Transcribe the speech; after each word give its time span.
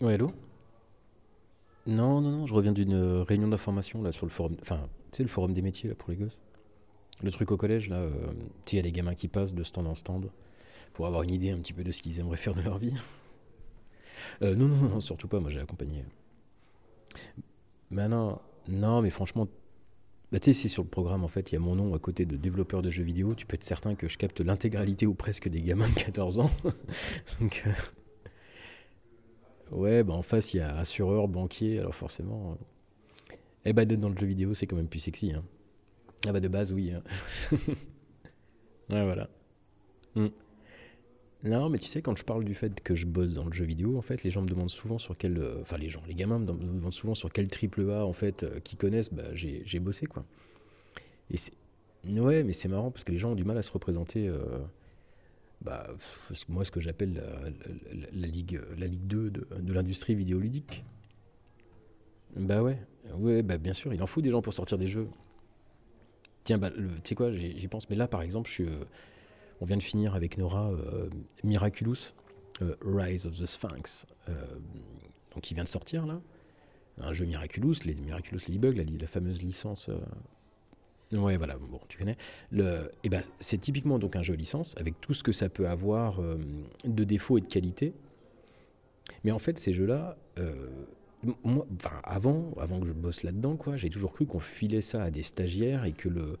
Ouais, 0.00 0.14
allô 0.14 0.30
Non, 1.86 2.20
non, 2.20 2.30
non, 2.30 2.46
je 2.46 2.54
reviens 2.54 2.72
d'une 2.72 2.94
euh, 2.94 3.22
réunion 3.22 3.48
d'information 3.48 4.02
là 4.02 4.12
sur 4.12 4.26
le 4.26 4.30
forum, 4.30 4.56
enfin, 4.60 4.88
tu 5.12 5.22
le 5.22 5.28
forum 5.28 5.52
des 5.52 5.62
métiers 5.62 5.88
là 5.88 5.94
pour 5.94 6.10
les 6.10 6.16
gosses. 6.16 6.42
Le 7.22 7.30
truc 7.30 7.50
au 7.52 7.56
collège 7.56 7.88
là, 7.88 7.96
euh, 7.96 8.10
tu 8.64 8.74
il 8.74 8.76
y 8.76 8.80
a 8.80 8.82
des 8.82 8.92
gamins 8.92 9.14
qui 9.14 9.28
passent 9.28 9.54
de 9.54 9.62
stand 9.62 9.86
en 9.86 9.94
stand 9.94 10.30
pour 10.92 11.06
avoir 11.06 11.22
une 11.22 11.30
idée 11.30 11.50
un 11.50 11.58
petit 11.58 11.72
peu 11.72 11.84
de 11.84 11.92
ce 11.92 12.02
qu'ils 12.02 12.20
aimeraient 12.20 12.36
faire 12.36 12.54
de 12.54 12.62
leur 12.62 12.78
vie. 12.78 12.94
Euh, 14.42 14.54
non, 14.54 14.68
non, 14.68 14.88
non, 14.88 15.00
surtout 15.00 15.26
pas, 15.26 15.40
moi 15.40 15.50
j'ai 15.50 15.58
accompagné. 15.58 16.04
Mais 17.90 18.08
non, 18.08 18.38
non, 18.68 19.02
mais 19.02 19.10
franchement, 19.10 19.48
bah, 20.32 20.40
tu 20.40 20.46
sais, 20.46 20.52
si 20.54 20.68
sur 20.68 20.82
le 20.82 20.88
programme 20.88 21.24
en 21.24 21.28
fait 21.28 21.52
il 21.52 21.54
y 21.54 21.58
a 21.58 21.60
mon 21.60 21.76
nom 21.76 21.94
à 21.94 21.98
côté 21.98 22.26
de 22.26 22.36
développeur 22.36 22.82
de 22.82 22.90
jeux 22.90 23.04
vidéo, 23.04 23.34
tu 23.34 23.46
peux 23.46 23.54
être 23.54 23.64
certain 23.64 23.94
que 23.94 24.08
je 24.08 24.18
capte 24.18 24.40
l'intégralité 24.40 25.06
ou 25.06 25.14
presque 25.14 25.48
des 25.48 25.62
gamins 25.62 25.88
de 25.88 25.94
14 25.94 26.38
ans. 26.40 26.50
Donc. 27.40 27.62
euh, 27.66 27.72
Ouais, 29.70 30.02
bah 30.02 30.14
en 30.14 30.22
face, 30.22 30.54
il 30.54 30.58
y 30.58 30.60
a 30.60 30.76
assureur, 30.76 31.28
banquier, 31.28 31.78
alors 31.78 31.94
forcément. 31.94 32.52
euh, 32.52 32.64
Eh 33.64 33.72
bah, 33.72 33.84
d'être 33.84 34.00
dans 34.00 34.08
le 34.08 34.16
jeu 34.16 34.26
vidéo, 34.26 34.54
c'est 34.54 34.66
quand 34.66 34.76
même 34.76 34.88
plus 34.88 35.00
sexy. 35.00 35.32
Hein. 35.32 35.44
Ah 36.28 36.32
bah, 36.32 36.40
de 36.40 36.48
base, 36.48 36.72
oui. 36.72 36.92
hein. 36.92 37.02
ouais, 38.90 39.04
voilà. 39.04 39.28
Mm. 40.16 40.28
Non, 41.44 41.68
mais 41.68 41.78
tu 41.78 41.86
sais, 41.86 42.02
quand 42.02 42.16
je 42.16 42.22
parle 42.24 42.44
du 42.44 42.54
fait 42.54 42.80
que 42.82 42.94
je 42.94 43.04
bosse 43.04 43.34
dans 43.34 43.44
le 43.44 43.52
jeu 43.52 43.64
vidéo, 43.64 43.98
en 43.98 44.02
fait, 44.02 44.22
les 44.22 44.30
gens 44.30 44.42
me 44.42 44.46
demandent 44.48 44.70
souvent 44.70 44.98
sur 44.98 45.16
quel. 45.18 45.38
euh, 45.38 45.60
Enfin, 45.62 45.76
les 45.76 45.90
gens, 45.90 46.02
les 46.06 46.14
gamins 46.14 46.38
me 46.38 46.46
dem- 46.46 46.56
me 46.58 46.72
demandent 46.74 46.92
souvent 46.92 47.14
sur 47.16 47.32
quel 47.32 47.48
triple 47.48 47.90
A, 47.90 48.06
en 48.06 48.12
fait, 48.12 48.44
euh, 48.44 48.60
qu'ils 48.60 48.78
connaissent, 48.78 49.12
bah, 49.12 49.24
j'ai 49.34 49.80
bossé, 49.80 50.06
quoi. 50.06 50.24
Et 51.30 51.36
c'est. 51.36 51.52
Ouais, 52.08 52.42
mais 52.42 52.52
c'est 52.52 52.68
marrant 52.68 52.90
parce 52.90 53.04
que 53.04 53.12
les 53.12 53.18
gens 53.18 53.32
ont 53.32 53.34
du 53.36 53.44
mal 53.44 53.56
à 53.58 53.62
se 53.62 53.70
représenter. 53.70 54.28
euh, 54.28 54.58
bah, 55.60 55.86
moi, 56.48 56.64
ce 56.64 56.70
que 56.70 56.80
j'appelle 56.80 57.22
la, 58.12 58.26
ligue, 58.26 58.60
la 58.76 58.86
ligue 58.86 59.06
2 59.06 59.30
de, 59.30 59.46
de 59.60 59.72
l'industrie 59.72 60.14
vidéoludique. 60.14 60.84
Bah 62.36 62.62
ouais, 62.62 62.78
ouais, 63.18 63.42
bah 63.42 63.58
bien 63.58 63.74
sûr, 63.74 63.92
il 63.92 64.02
en 64.02 64.06
faut 64.06 64.22
des 64.22 64.30
gens 64.30 64.40
pour 64.42 64.54
sortir 64.54 64.78
des 64.78 64.86
jeux. 64.86 65.08
Tiens, 66.44 66.58
bah, 66.58 66.70
tu 66.70 66.78
sais 67.04 67.14
quoi, 67.14 67.32
j'y 67.32 67.68
pense, 67.68 67.88
mais 67.88 67.96
là, 67.96 68.08
par 68.08 68.22
exemple, 68.22 68.48
je 68.48 68.54
suis, 68.54 68.66
on 69.62 69.64
vient 69.64 69.76
de 69.76 69.82
finir 69.82 70.16
avec 70.16 70.38
Nora 70.38 70.72
euh, 70.72 71.08
Miraculous, 71.44 72.14
euh, 72.62 72.74
Rise 72.84 73.26
of 73.26 73.38
the 73.38 73.46
Sphinx, 73.46 74.06
euh, 74.28 74.32
donc 75.32 75.44
qui 75.44 75.54
vient 75.54 75.62
de 75.62 75.68
sortir 75.68 76.04
là. 76.04 76.20
Un 76.98 77.12
jeu 77.12 77.24
Miraculous, 77.24 77.76
les 77.84 77.94
Miraculous 77.94 78.40
Ladybug, 78.48 78.76
la, 78.76 78.82
la 78.84 79.06
fameuse 79.06 79.40
licence. 79.40 79.88
Ouais, 81.12 81.36
voilà, 81.36 81.56
bon, 81.56 81.80
tu 81.88 81.96
connais. 81.96 82.16
Et 83.02 83.08
ben, 83.08 83.22
c'est 83.40 83.58
typiquement 83.58 83.98
donc 83.98 84.14
un 84.14 84.22
jeu 84.22 84.34
licence 84.34 84.74
avec 84.78 85.00
tout 85.00 85.14
ce 85.14 85.22
que 85.22 85.32
ça 85.32 85.48
peut 85.48 85.68
avoir 85.68 86.20
de 86.84 87.04
défauts 87.04 87.38
et 87.38 87.40
de 87.40 87.46
qualité. 87.46 87.94
Mais 89.24 89.32
en 89.32 89.38
fait, 89.38 89.58
ces 89.58 89.72
jeux-là, 89.72 90.18
avant, 92.04 92.52
avant 92.60 92.80
que 92.80 92.86
je 92.86 92.92
bosse 92.92 93.22
là-dedans, 93.22 93.56
quoi, 93.56 93.78
j'ai 93.78 93.88
toujours 93.88 94.12
cru 94.12 94.26
qu'on 94.26 94.40
filait 94.40 94.82
ça 94.82 95.02
à 95.02 95.10
des 95.10 95.22
stagiaires 95.22 95.86
et 95.86 95.92
que 95.92 96.10
le, 96.10 96.36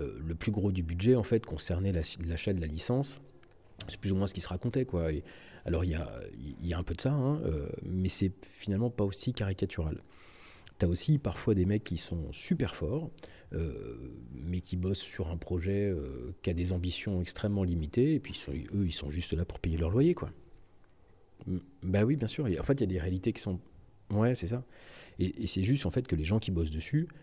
le 0.00 0.34
plus 0.34 0.52
gros 0.52 0.72
du 0.72 0.82
budget, 0.82 1.14
en 1.14 1.22
fait, 1.22 1.44
concernait 1.44 1.92
la- 1.92 2.02
l'achat 2.26 2.52
de 2.52 2.60
la 2.60 2.66
licence. 2.66 3.20
C'est 3.88 3.98
plus 3.98 4.12
ou 4.12 4.16
moins 4.16 4.26
ce 4.26 4.34
qui 4.34 4.40
se 4.40 4.48
racontait, 4.48 4.84
quoi. 4.84 5.08
Alors, 5.64 5.84
il 5.84 5.90
y 5.90 6.72
a, 6.74 6.78
un 6.78 6.82
peu 6.82 6.94
de 6.94 7.00
ça, 7.00 7.12
hein, 7.12 7.40
euh, 7.44 7.68
mais 7.82 8.08
c'est 8.08 8.32
finalement 8.42 8.90
pas 8.90 9.04
aussi 9.04 9.32
caricatural. 9.32 10.02
T'as 10.78 10.86
aussi 10.86 11.18
parfois 11.18 11.54
des 11.54 11.66
mecs 11.66 11.84
qui 11.84 11.98
sont 11.98 12.32
super 12.32 12.74
forts, 12.74 13.10
euh, 13.52 13.96
mais 14.32 14.60
qui 14.60 14.76
bossent 14.76 15.00
sur 15.00 15.28
un 15.28 15.36
projet 15.36 15.90
euh, 15.90 16.34
qui 16.42 16.50
a 16.50 16.54
des 16.54 16.72
ambitions 16.72 17.20
extrêmement 17.20 17.64
limitées, 17.64 18.14
et 18.14 18.20
puis 18.20 18.34
eux, 18.48 18.86
ils 18.86 18.92
sont 18.92 19.10
juste 19.10 19.32
là 19.34 19.44
pour 19.44 19.58
payer 19.58 19.76
leur 19.76 19.90
loyer, 19.90 20.14
quoi. 20.14 20.30
Bah 21.82 22.04
oui, 22.04 22.16
bien 22.16 22.28
sûr. 22.28 22.46
En 22.46 22.62
fait, 22.64 22.74
il 22.74 22.80
y 22.80 22.84
a 22.84 22.86
des 22.86 23.00
réalités 23.00 23.32
qui 23.32 23.42
sont. 23.42 23.60
Ouais, 24.10 24.34
c'est 24.34 24.46
ça. 24.46 24.64
Et, 25.18 25.44
et 25.44 25.46
c'est 25.46 25.62
juste 25.62 25.86
en 25.86 25.90
fait 25.90 26.06
que 26.06 26.16
les 26.16 26.24
gens 26.24 26.38
qui 26.38 26.50
bossent 26.50 26.70
dessus, 26.70 27.08
euh, 27.08 27.14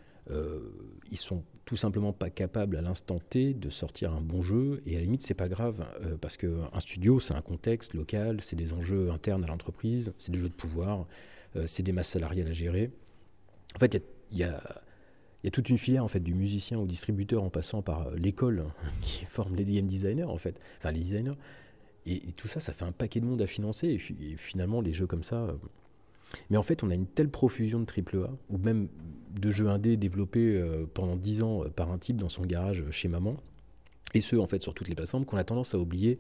ils 1.12 1.18
sont 1.18 1.44
tout 1.68 1.76
simplement 1.76 2.14
pas 2.14 2.30
capables 2.30 2.78
à 2.78 2.82
l'instant 2.82 3.20
T 3.20 3.54
de 3.54 3.70
sortir 3.70 4.14
un 4.14 4.22
bon 4.22 4.42
jeu. 4.42 4.82
Et 4.86 4.96
à 4.96 5.00
la 5.00 5.04
limite, 5.04 5.22
c'est 5.22 5.34
pas 5.34 5.50
grave 5.50 5.86
euh, 6.02 6.16
parce 6.20 6.38
que 6.38 6.62
un 6.72 6.80
studio, 6.80 7.20
c'est 7.20 7.36
un 7.36 7.42
contexte 7.42 7.94
local, 7.94 8.40
c'est 8.42 8.56
des 8.56 8.72
enjeux 8.74 9.12
internes 9.12 9.44
à 9.44 9.48
l'entreprise, 9.48 10.14
c'est 10.18 10.32
des 10.32 10.38
jeux 10.38 10.48
de 10.48 10.54
pouvoir, 10.54 11.06
euh, 11.58 11.68
c'est 11.68 11.84
des 11.84 11.92
masses 11.92 12.10
salariales 12.10 12.48
à 12.48 12.54
gérer. 12.54 12.90
En 13.76 13.80
fait, 13.80 14.02
il 14.32 14.38
y 14.38 14.44
a- 14.44 14.82
toute 15.52 15.70
une 15.70 15.78
filière 15.78 16.04
en 16.04 16.10
fait 16.10 16.20
du 16.20 16.34
musicien 16.34 16.78
au 16.78 16.86
distributeur 16.86 17.42
en 17.42 17.50
passant 17.50 17.82
par 17.82 18.08
euh, 18.08 18.16
l'école 18.16 18.66
qui 19.02 19.26
forme 19.26 19.56
les 19.56 19.64
game 19.66 19.88
designers 19.88 20.24
en 20.26 20.38
fait, 20.38 20.60
enfin 20.78 20.92
les 20.92 21.02
designers. 21.02 21.38
Et, 22.06 22.32
tout 22.32 22.48
ça, 22.48 22.62
ça 22.62 22.72
fait 22.72 22.86
un 22.86 22.94
paquet 22.94 23.20
de 23.20 23.26
monde 23.26 23.42
à 23.42 23.48
financer. 23.48 23.88
Et, 23.88 24.32
et 24.32 24.38
finalement, 24.38 24.80
les 24.80 24.94
jeux 24.94 25.08
comme 25.08 25.24
ça. 25.24 25.54
Mais 26.50 26.58
en 26.58 26.64
fait, 26.64 26.84
on 26.84 26.90
a 26.90 26.94
une 26.96 27.08
telle 27.08 27.30
profusion 27.30 27.80
de 27.80 27.86
AAA, 27.86 28.30
ou 28.50 28.58
même 28.58 28.88
de 29.34 29.50
jeux 29.50 29.68
indés 29.68 29.98
développés 29.98 30.56
euh, 30.56 30.86
pendant 30.94 31.16
10 31.16 31.44
ans 31.44 31.64
euh, 31.64 31.70
par 31.70 31.92
un 31.92 31.98
type 31.98 32.18
dans 32.18 32.30
son 32.30 32.44
garage 32.44 32.82
euh, 32.82 32.92
chez 32.92 33.08
maman, 33.08 33.38
et 34.14 34.22
ce, 34.22 34.36
en 34.36 34.48
fait, 34.48 34.62
sur 34.62 34.74
toutes 34.74 34.88
les 34.90 34.96
plateformes, 34.96 35.26
qu'on 35.26 35.38
a 35.38 35.44
tendance 35.44 35.74
à 35.74 35.80
oublier 35.80 36.20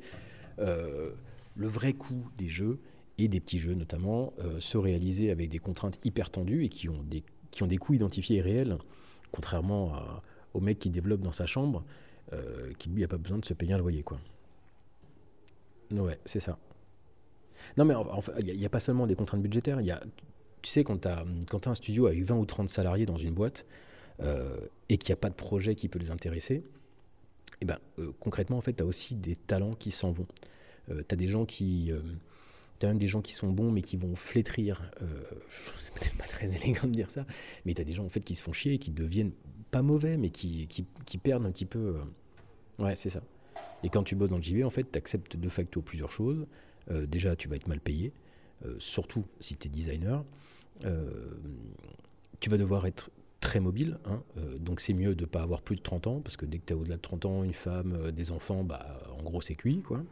le 0.60 1.68
vrai 1.68 1.94
coût 1.94 2.28
des 2.38 2.48
jeux, 2.48 2.80
et 3.18 3.28
des 3.28 3.40
petits 3.40 3.60
jeux 3.60 3.74
notamment, 3.74 4.34
se 4.60 4.78
réaliser 4.78 5.32
avec 5.32 5.50
des 5.50 5.58
contraintes 5.60 5.98
hyper 6.04 6.30
tendues 6.30 6.66
et 6.66 6.70
qui 6.70 6.90
ont 6.90 7.02
des, 7.04 7.24
qui 7.52 7.64
ont 7.64 7.68
des 7.68 7.78
coûts 7.78 7.94
identifiés 7.94 8.38
et 8.38 8.42
réels, 8.42 8.78
contrairement 9.32 9.94
à- 9.96 10.22
au 10.54 10.60
mec 10.60 10.80
qui 10.80 10.90
développe 10.90 11.22
dans 11.22 11.32
sa 11.32 11.46
chambre, 11.46 11.84
qui 12.78 12.90
lui 12.90 13.02
n'a 13.02 13.08
pas 13.08 13.18
besoin 13.18 13.38
de 13.40 13.46
se 13.46 13.54
payer 13.54 13.74
un 13.74 13.78
loyer. 13.78 14.04
quoi. 14.04 14.20
Ouais, 15.92 16.20
c'est 16.26 16.40
ça. 16.42 16.58
Non, 17.76 17.86
mais 17.86 17.94
il 18.40 18.58
n'y 18.58 18.66
a, 18.66 18.70
pas 18.70 18.80
seulement 18.80 19.08
des 19.08 19.16
contraintes 19.16 19.42
budgétaires. 19.42 19.82
Y 19.82 19.92
a, 19.92 20.02
tu 20.62 20.72
sais, 20.72 20.84
quand 20.84 21.00
tu 21.02 21.08
as, 21.08 21.26
un 21.66 21.76
studio 21.76 22.08
avec 22.08 22.24
20 22.24 22.36
ou 22.36 22.46
30 22.46 22.70
salariés 22.70 23.06
dans 23.06 23.18
une 23.18 23.34
boîte 23.34 23.66
euh, 24.22 24.58
et 24.90 24.98
qu'il 24.98 25.12
n'y 25.12 25.14
a 25.14 25.22
pas 25.22 25.30
de 25.30 25.36
projet 25.36 25.76
qui 25.76 25.88
peut 25.88 26.00
les 26.00 26.12
intéresser, 26.12 26.64
eh 27.62 27.66
ben, 27.66 27.78
euh, 28.00 28.12
concrètement, 28.20 28.58
en 28.58 28.62
fait, 28.62 28.74
tu 28.74 28.84
as 28.84 28.86
aussi 28.86 29.16
des 29.16 29.36
talents 29.36 29.74
qui 29.74 29.92
s'en 29.92 30.12
vont. 30.12 30.28
tu 30.88 30.94
as 31.10 31.16
des 31.16 31.28
gens 31.28 31.46
qui. 31.46 31.92
tu 32.80 32.86
as 32.86 32.90
même 32.90 32.98
des 32.98 33.08
gens 33.08 33.22
qui 33.22 33.34
sont 33.34 33.50
bons 33.50 33.72
mais 33.72 33.82
qui 33.82 33.98
vont 33.98 34.16
flétrir. 34.16 34.92
Euh, 35.02 35.06
c'est 35.78 35.94
peut-être 35.94 36.18
pas 36.18 36.28
très 36.28 36.56
élégant 36.56 36.88
de 36.88 36.94
dire 36.94 37.10
ça, 37.10 37.26
mais 37.66 37.74
tu 37.74 37.82
as 37.82 37.86
des 37.86 37.94
gens 37.94 38.06
en 38.06 38.10
fait 38.10 38.22
qui 38.22 38.36
se 38.36 38.42
font 38.42 38.54
chier 38.54 38.74
et 38.74 38.80
qui 38.80 38.92
deviennent 38.92 39.34
pas 39.72 39.82
mauvais 39.82 40.18
mais 40.18 40.30
qui, 40.30 40.68
qui, 40.68 41.18
perdent 41.18 41.46
un 41.46 41.52
petit 41.52 41.66
peu. 41.66 41.80
euh, 41.80 42.84
Ouais, 42.84 42.96
c'est 42.96 43.10
ça. 43.10 43.22
Et 43.84 43.90
quand 43.90 44.04
tu 44.04 44.16
bosses 44.16 44.30
dans 44.30 44.38
le 44.38 44.44
JV, 44.44 44.64
en 44.64 44.70
fait, 44.70 44.92
tu 44.92 44.98
acceptes 44.98 45.36
de 45.36 45.50
facto 45.50 45.82
plusieurs 45.82 46.12
choses. 46.12 46.46
Euh, 46.92 47.06
déjà, 47.06 47.36
tu 47.36 47.48
vas 47.48 47.56
être 47.56 47.68
mal 47.68 47.80
payé, 47.80 48.14
euh, 48.66 48.76
surtout 48.80 49.26
si 49.40 49.56
tu 49.56 49.68
es 49.68 49.70
designer. 49.70 50.24
Euh, 50.86 51.32
tu 52.40 52.50
vas 52.50 52.58
devoir 52.58 52.86
être 52.86 53.10
très 53.40 53.60
mobile, 53.60 54.00
hein, 54.06 54.22
donc 54.60 54.80
c'est 54.80 54.94
mieux 54.94 55.14
de 55.16 55.26
pas 55.26 55.42
avoir 55.42 55.62
plus 55.62 55.76
de 55.76 55.82
30 55.82 56.08
ans, 56.08 56.20
parce 56.22 56.38
que 56.38 56.46
dès 56.46 56.58
que 56.58 56.66
tu 56.66 56.74
es 56.74 56.76
au-delà 56.76 56.96
de 56.98 57.02
30 57.02 57.26
ans, 57.26 57.44
une 57.44 57.54
femme, 57.54 58.12
des 58.12 58.32
enfants, 58.32 58.64
bah, 58.64 59.00
en 59.18 59.22
gros, 59.24 59.42
c'est 59.42 59.56
cuit, 59.56 59.82
quoi. 59.84 60.04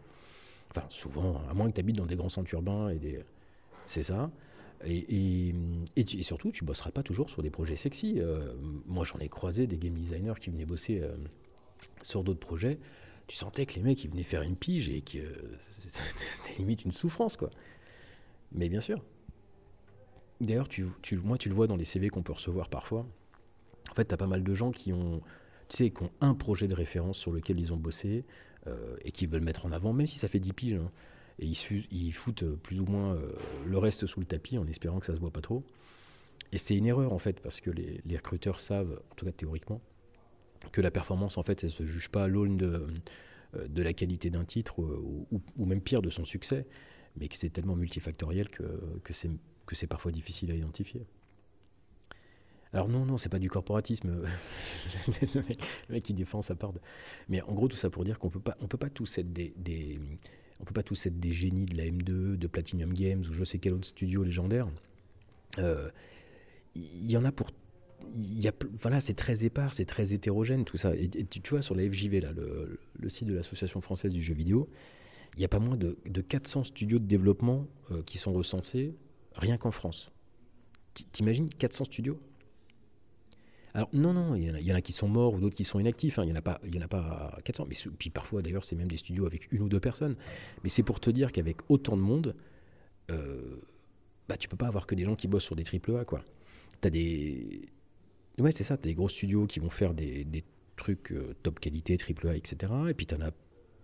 Enfin, 0.69 0.85
souvent, 0.89 1.41
à 1.49 1.53
moins 1.53 1.69
que 1.69 1.75
tu 1.75 1.79
habites 1.79 1.95
dans 1.97 2.05
des 2.05 2.15
grands 2.15 2.29
centres 2.29 2.53
urbains, 2.53 2.89
et 2.89 2.97
des... 2.97 3.19
c'est 3.87 4.03
ça. 4.03 4.29
Et, 4.85 5.51
et, 5.95 6.03
tu- 6.03 6.17
et 6.17 6.23
surtout, 6.23 6.51
tu 6.51 6.63
bosseras 6.65 6.91
pas 6.91 7.01
toujours 7.01 7.29
sur 7.29 7.41
des 7.41 7.49
projets 7.49 7.75
sexy. 7.75 8.19
Moi, 8.85 9.05
j'en 9.05 9.17
ai 9.19 9.29
croisé 9.29 9.65
des 9.67 9.77
game 9.77 9.93
designers 9.93 10.33
qui 10.39 10.49
venaient 10.51 10.65
bosser 10.65 11.01
sur 12.03 12.23
d'autres 12.23 12.39
projets. 12.39 12.77
Tu 13.27 13.35
sentais 13.37 13.65
que 13.65 13.75
les 13.75 13.81
mecs, 13.81 14.03
ils 14.03 14.09
venaient 14.09 14.23
faire 14.23 14.41
une 14.41 14.55
pige 14.55 14.89
et 14.89 15.01
que 15.01 15.17
euh, 15.17 15.57
c'était 15.79 16.57
limite 16.59 16.85
une 16.85 16.91
souffrance, 16.91 17.37
quoi. 17.37 17.49
Mais 18.51 18.69
bien 18.69 18.81
sûr. 18.81 19.03
D'ailleurs, 20.41 20.67
moi, 21.23 21.37
tu 21.37 21.49
le 21.49 21.55
vois 21.55 21.67
dans 21.67 21.75
les 21.75 21.85
CV 21.85 22.09
qu'on 22.09 22.21
peut 22.21 22.33
recevoir 22.33 22.69
parfois. 22.69 23.07
En 23.89 23.95
fait, 23.95 24.05
tu 24.05 24.13
as 24.13 24.17
pas 24.17 24.27
mal 24.27 24.43
de 24.43 24.53
gens 24.53 24.71
qui 24.71 24.93
ont, 24.93 25.21
un 26.21 26.35
projet 26.35 26.67
de 26.67 26.75
référence 26.75 27.17
sur 27.17 27.31
lequel 27.31 27.59
ils 27.59 27.73
ont 27.73 27.77
bossé 27.77 28.25
euh, 28.67 28.97
et 29.03 29.11
qui 29.11 29.25
veulent 29.25 29.41
mettre 29.41 29.65
en 29.65 29.71
avant, 29.71 29.93
même 29.93 30.07
si 30.07 30.19
ça 30.19 30.27
fait 30.27 30.39
10 30.39 30.53
piges. 30.53 30.73
hein. 30.75 30.91
et 31.39 31.45
ils, 31.47 31.57
ils 31.91 32.11
foutent 32.11 32.43
euh, 32.43 32.59
plus 32.61 32.79
ou 32.79 32.85
moins 32.85 33.17
le 33.65 33.77
reste 33.77 34.05
sous 34.05 34.19
le 34.19 34.25
tapis 34.25 34.57
en 34.57 34.67
espérant 34.67 34.99
que 34.99 35.05
ça 35.05 35.15
se 35.15 35.19
voit 35.19 35.31
pas 35.31 35.41
trop. 35.41 35.63
Et 36.51 36.57
c'est 36.57 36.75
une 36.75 36.85
erreur, 36.85 37.13
en 37.13 37.19
fait, 37.19 37.39
parce 37.39 37.59
que 37.61 37.71
les 37.71 38.17
recruteurs 38.17 38.59
savent, 38.59 39.01
en 39.11 39.15
tout 39.15 39.25
cas 39.25 39.31
théoriquement, 39.31 39.81
que 40.71 40.81
la 40.81 40.91
performance, 40.91 41.37
en 41.37 41.43
fait, 41.43 41.63
elle 41.63 41.69
se 41.69 41.85
juge 41.85 42.09
pas 42.09 42.23
à 42.25 42.27
l'aune 42.27 42.57
de, 42.57 42.87
euh, 43.55 43.67
la 43.75 43.93
qualité 43.93 44.29
d'un 44.29 44.45
titre 44.45 44.81
euh, 44.81 45.27
ou, 45.31 45.65
même 45.65 45.81
pire 45.81 46.01
de 46.01 46.09
son 46.09 46.25
succès, 46.25 46.65
mais 47.17 47.27
que 47.27 47.35
c'est 47.35 47.49
tellement 47.49 47.75
multifactoriel 47.75 48.49
que, 48.49 48.63
que 49.03 49.13
c'est 49.75 49.87
parfois 49.87 50.11
difficile 50.11 50.51
à 50.51 50.55
identifier. 50.55 51.05
Alors 52.73 52.89
non, 52.89 53.05
non, 53.05 53.17
c'est 53.17 53.29
pas 53.29 53.39
du 53.39 53.49
corporatisme. 53.49 54.09
le, 55.07 55.41
mec, 55.47 55.63
le 55.87 55.99
qui 55.99 56.13
défend 56.13 56.41
sa 56.41 56.55
part. 56.55 56.73
Mais 57.29 57.41
en 57.43 57.53
gros, 57.53 57.69
tout 57.69 57.77
ça 57.77 57.89
pour 57.89 58.03
dire 58.03 58.19
qu'on 58.19 58.29
peut 58.29 58.41
pas, 58.41 58.57
on 58.59 58.67
peut 58.67 58.77
pas 58.77 58.89
tous 58.89 59.17
être 59.17 59.31
des, 59.31 59.53
des- 59.55 59.97
on 60.59 60.65
peut 60.65 60.73
pas 60.73 60.83
tous 60.83 61.05
être 61.05 61.17
des 61.17 61.31
génies 61.31 61.65
de 61.65 61.77
la 61.77 61.85
M2, 61.85 62.35
de 62.35 62.47
Platinum 62.47 62.93
Games 62.93 63.23
ou 63.29 63.33
je 63.33 63.45
sais 63.45 63.59
quel 63.59 63.73
autre 63.73 63.87
studio 63.87 64.23
légendaire. 64.23 64.67
Euh, 65.59 65.89
Il 66.75 67.09
y 67.09 67.15
en 67.15 67.23
a 67.23 67.31
pour, 67.31 67.49
il 68.13 68.39
y 68.39 68.47
a, 68.47 68.53
voilà, 68.81 68.99
c'est 68.99 69.13
très 69.13 69.45
épars, 69.45 69.73
c'est 69.73 69.85
très 69.85 70.13
hétérogène 70.13 70.65
tout 70.65 70.77
ça. 70.77 70.95
Et, 70.95 71.09
tu, 71.09 71.41
vois, 71.49 71.61
sur 71.61 71.75
la 71.75 71.89
FJV, 71.89 72.21
là, 72.21 72.31
le, 72.31 73.09
site 73.09 73.27
de 73.27 73.33
l'Association 73.33 73.81
française 73.81 74.11
du 74.11 74.21
jeu 74.21 74.33
vidéo, 74.33 74.69
il 75.35 75.39
n'y 75.39 75.45
a 75.45 75.49
pas 75.49 75.59
moins 75.59 75.77
de, 75.77 75.95
400 76.21 76.65
studios 76.65 76.99
de 76.99 77.05
développement 77.05 77.67
euh, 77.91 78.01
qui 78.03 78.17
sont 78.17 78.33
recensés 78.33 78.95
rien 79.33 79.57
qu'en 79.57 79.71
France. 79.71 80.11
T'imagines 81.11 81.49
400 81.49 81.85
studios? 81.85 82.19
Alors 83.73 83.89
non, 83.91 84.13
non, 84.13 84.35
il 84.35 84.43
y, 84.65 84.71
en 84.71 84.75
a, 84.75 84.81
qui 84.81 84.93
sont 84.93 85.09
morts 85.09 85.33
ou 85.33 85.39
d'autres 85.41 85.55
qui 85.55 85.65
sont 85.65 85.81
inactifs. 85.81 86.17
Hein. 86.17 86.23
Il 86.23 86.27
n'y 86.27 86.31
en, 86.31 86.37
a 86.37 86.41
pas, 86.41 86.61
en 86.63 86.81
a 86.81 86.87
pas 86.87 87.37
400. 87.43 87.65
Mais 87.67 87.75
puis 87.97 88.09
parfois, 88.09 88.41
d'ailleurs, 88.41 88.63
c'est 88.63 88.77
même 88.77 88.87
des 88.87 88.95
studios 88.95 89.25
avec 89.25 89.51
une 89.51 89.63
ou 89.63 89.67
deux 89.67 89.81
personnes. 89.81 90.15
Mais 90.63 90.69
c'est 90.69 90.83
pour 90.83 91.01
te 91.01 91.09
dire 91.09 91.33
qu'avec 91.33 91.57
autant 91.69 91.97
de 91.97 92.01
monde, 92.01 92.35
euh, 93.11 93.57
bah, 94.29 94.37
tu 94.37 94.47
peux 94.47 94.55
pas 94.55 94.67
avoir 94.67 94.87
que 94.87 94.95
des 94.95 95.03
gens 95.03 95.15
qui 95.15 95.27
bossent 95.27 95.43
sur 95.43 95.57
des 95.57 95.63
triple 95.63 95.97
A, 95.97 96.05
quoi. 96.05 96.23
T'as 96.79 96.89
des... 96.89 97.63
Ouais, 98.39 98.51
c'est 98.51 98.63
ça, 98.63 98.77
t'as 98.77 98.83
des 98.83 98.95
gros 98.95 99.09
studios 99.09 99.47
qui 99.47 99.59
vont 99.59 99.69
faire 99.69 99.93
des, 99.93 100.25
trucs 100.75 101.13
euh, 101.13 101.35
top 101.41 101.61
qualité, 101.61 101.95
triple 101.95 102.27
A, 102.27 102.35
etc. 102.35 102.71
Et 102.89 102.93
puis 102.93 103.05
t'en 103.05 103.21
as 103.21 103.31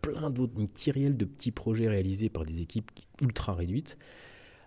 plein 0.01 0.29
d'autres, 0.29 0.59
une 0.59 0.67
kyrielle 0.67 1.15
de 1.15 1.23
petits 1.23 1.51
projets 1.51 1.87
réalisés 1.87 2.27
par 2.27 2.43
des 2.43 2.61
équipes 2.61 2.91
ultra 3.21 3.53
réduites 3.53 3.97